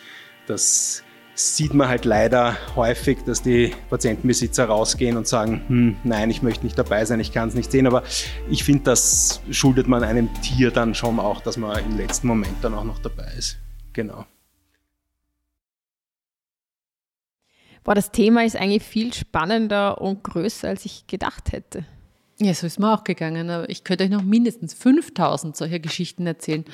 Das 0.48 1.04
sieht 1.40 1.74
man 1.74 1.88
halt 1.88 2.04
leider 2.04 2.56
häufig, 2.76 3.18
dass 3.24 3.42
die 3.42 3.74
Patientenbesitzer 3.88 4.66
rausgehen 4.66 5.16
und 5.16 5.26
sagen, 5.26 5.62
hm, 5.66 5.96
nein, 6.04 6.30
ich 6.30 6.42
möchte 6.42 6.64
nicht 6.64 6.78
dabei 6.78 7.04
sein, 7.04 7.20
ich 7.20 7.32
kann 7.32 7.48
es 7.48 7.54
nicht 7.54 7.70
sehen. 7.70 7.86
Aber 7.86 8.02
ich 8.48 8.64
finde, 8.64 8.84
das 8.84 9.40
schuldet 9.50 9.88
man 9.88 10.04
einem 10.04 10.28
Tier 10.42 10.70
dann 10.70 10.94
schon 10.94 11.18
auch, 11.18 11.40
dass 11.40 11.56
man 11.56 11.78
im 11.84 11.96
letzten 11.96 12.26
Moment 12.26 12.56
dann 12.62 12.74
auch 12.74 12.84
noch 12.84 12.98
dabei 12.98 13.32
ist. 13.36 13.58
Genau. 13.92 14.24
Boah, 17.82 17.94
das 17.94 18.10
Thema 18.10 18.44
ist 18.44 18.56
eigentlich 18.56 18.82
viel 18.82 19.12
spannender 19.14 20.00
und 20.00 20.22
größer, 20.22 20.68
als 20.68 20.84
ich 20.84 21.06
gedacht 21.06 21.52
hätte. 21.52 21.84
Ja, 22.42 22.54
so 22.54 22.66
ist 22.66 22.78
mir 22.78 22.90
auch 22.94 23.04
gegangen. 23.04 23.50
Aber 23.50 23.68
ich 23.68 23.84
könnte 23.84 24.04
euch 24.04 24.10
noch 24.10 24.22
mindestens 24.22 24.72
5000 24.72 25.54
solcher 25.54 25.78
Geschichten 25.78 26.26
erzählen. 26.26 26.64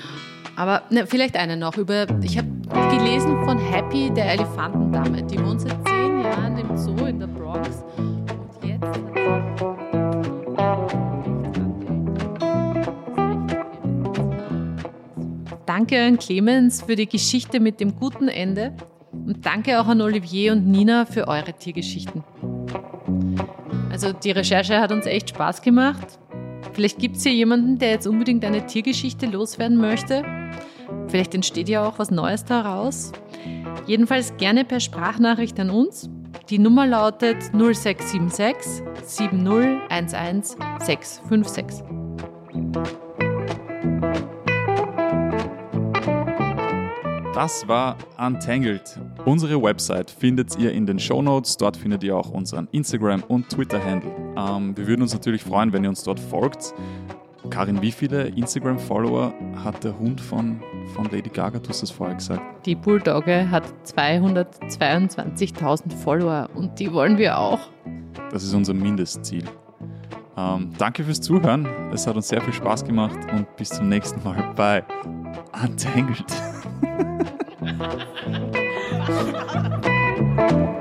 Aber 0.54 0.82
ne, 0.90 1.08
vielleicht 1.08 1.36
eine 1.36 1.56
noch. 1.56 1.76
Über, 1.76 2.06
ich 2.22 2.38
habe 2.38 2.48
gelesen 2.96 3.44
von 3.44 3.58
Happy, 3.58 4.10
der 4.14 4.30
Elefantendame. 4.30 5.24
Die 5.24 5.38
wohnt 5.42 5.62
seit 5.62 5.76
zehn 5.88 6.22
Jahren 6.22 6.56
im 6.56 6.76
Zoo 6.76 7.06
in 7.06 7.18
der 7.18 7.26
Bronx. 7.26 7.82
Und 7.96 8.24
jetzt 8.62 8.86
Danke 15.66 16.00
an 16.00 16.16
Clemens 16.16 16.82
für 16.82 16.94
die 16.94 17.08
Geschichte 17.08 17.58
mit 17.58 17.80
dem 17.80 17.96
guten 17.96 18.28
Ende. 18.28 18.72
Und 19.10 19.44
danke 19.44 19.80
auch 19.80 19.88
an 19.88 20.00
Olivier 20.00 20.52
und 20.52 20.68
Nina 20.68 21.06
für 21.06 21.26
eure 21.26 21.52
Tiergeschichten. 21.54 22.22
Also 23.96 24.12
die 24.12 24.30
Recherche 24.30 24.78
hat 24.78 24.92
uns 24.92 25.06
echt 25.06 25.30
Spaß 25.30 25.62
gemacht. 25.62 26.18
Vielleicht 26.74 26.98
gibt 26.98 27.16
es 27.16 27.22
hier 27.22 27.32
jemanden, 27.32 27.78
der 27.78 27.92
jetzt 27.92 28.06
unbedingt 28.06 28.44
eine 28.44 28.66
Tiergeschichte 28.66 29.24
loswerden 29.24 29.78
möchte. 29.78 30.22
Vielleicht 31.08 31.34
entsteht 31.34 31.70
ja 31.70 31.82
auch 31.82 31.98
was 31.98 32.10
Neues 32.10 32.44
daraus. 32.44 33.12
Jedenfalls 33.86 34.36
gerne 34.36 34.66
per 34.66 34.80
Sprachnachricht 34.80 35.58
an 35.58 35.70
uns. 35.70 36.10
Die 36.50 36.58
Nummer 36.58 36.86
lautet 36.86 37.38
0676 37.54 38.82
7011 39.02 40.56
656. 40.80 41.82
Das 47.32 47.66
war 47.66 47.96
Untangled. 48.18 49.00
Unsere 49.26 49.60
Website 49.60 50.08
findet 50.08 50.56
ihr 50.56 50.70
in 50.70 50.86
den 50.86 51.00
Show 51.00 51.20
Notes. 51.20 51.56
Dort 51.56 51.76
findet 51.76 52.04
ihr 52.04 52.16
auch 52.16 52.30
unseren 52.30 52.68
Instagram- 52.70 53.24
und 53.24 53.48
Twitter-Handle. 53.48 54.08
Ähm, 54.36 54.76
wir 54.76 54.86
würden 54.86 55.02
uns 55.02 55.14
natürlich 55.14 55.42
freuen, 55.42 55.72
wenn 55.72 55.82
ihr 55.82 55.88
uns 55.88 56.04
dort 56.04 56.20
folgt. 56.20 56.72
Karin, 57.50 57.82
wie 57.82 57.90
viele 57.90 58.28
Instagram-Follower 58.28 59.34
hat 59.64 59.82
der 59.82 59.98
Hund 59.98 60.20
von, 60.20 60.60
von 60.94 61.08
Lady 61.10 61.28
Gaga? 61.28 61.58
Du 61.58 61.70
hast 61.70 61.82
das 61.82 61.90
vorher 61.90 62.14
gesagt. 62.14 62.40
Die 62.66 62.76
Bulldogge 62.76 63.50
hat 63.50 63.64
222.000 63.84 65.92
Follower 65.92 66.48
und 66.54 66.78
die 66.78 66.92
wollen 66.92 67.18
wir 67.18 67.36
auch. 67.36 67.58
Das 68.30 68.44
ist 68.44 68.54
unser 68.54 68.74
Mindestziel. 68.74 69.42
Ähm, 70.36 70.72
danke 70.78 71.02
fürs 71.02 71.20
Zuhören. 71.20 71.66
Es 71.92 72.06
hat 72.06 72.14
uns 72.14 72.28
sehr 72.28 72.42
viel 72.42 72.54
Spaß 72.54 72.84
gemacht 72.84 73.18
und 73.32 73.56
bis 73.56 73.70
zum 73.70 73.88
nächsten 73.88 74.22
Mal 74.22 74.52
bei 74.54 74.84
Untangled. 75.64 76.24
Ha 79.06 79.12
ha 79.12 79.60
ha 80.38 80.48
ha! 80.48 80.75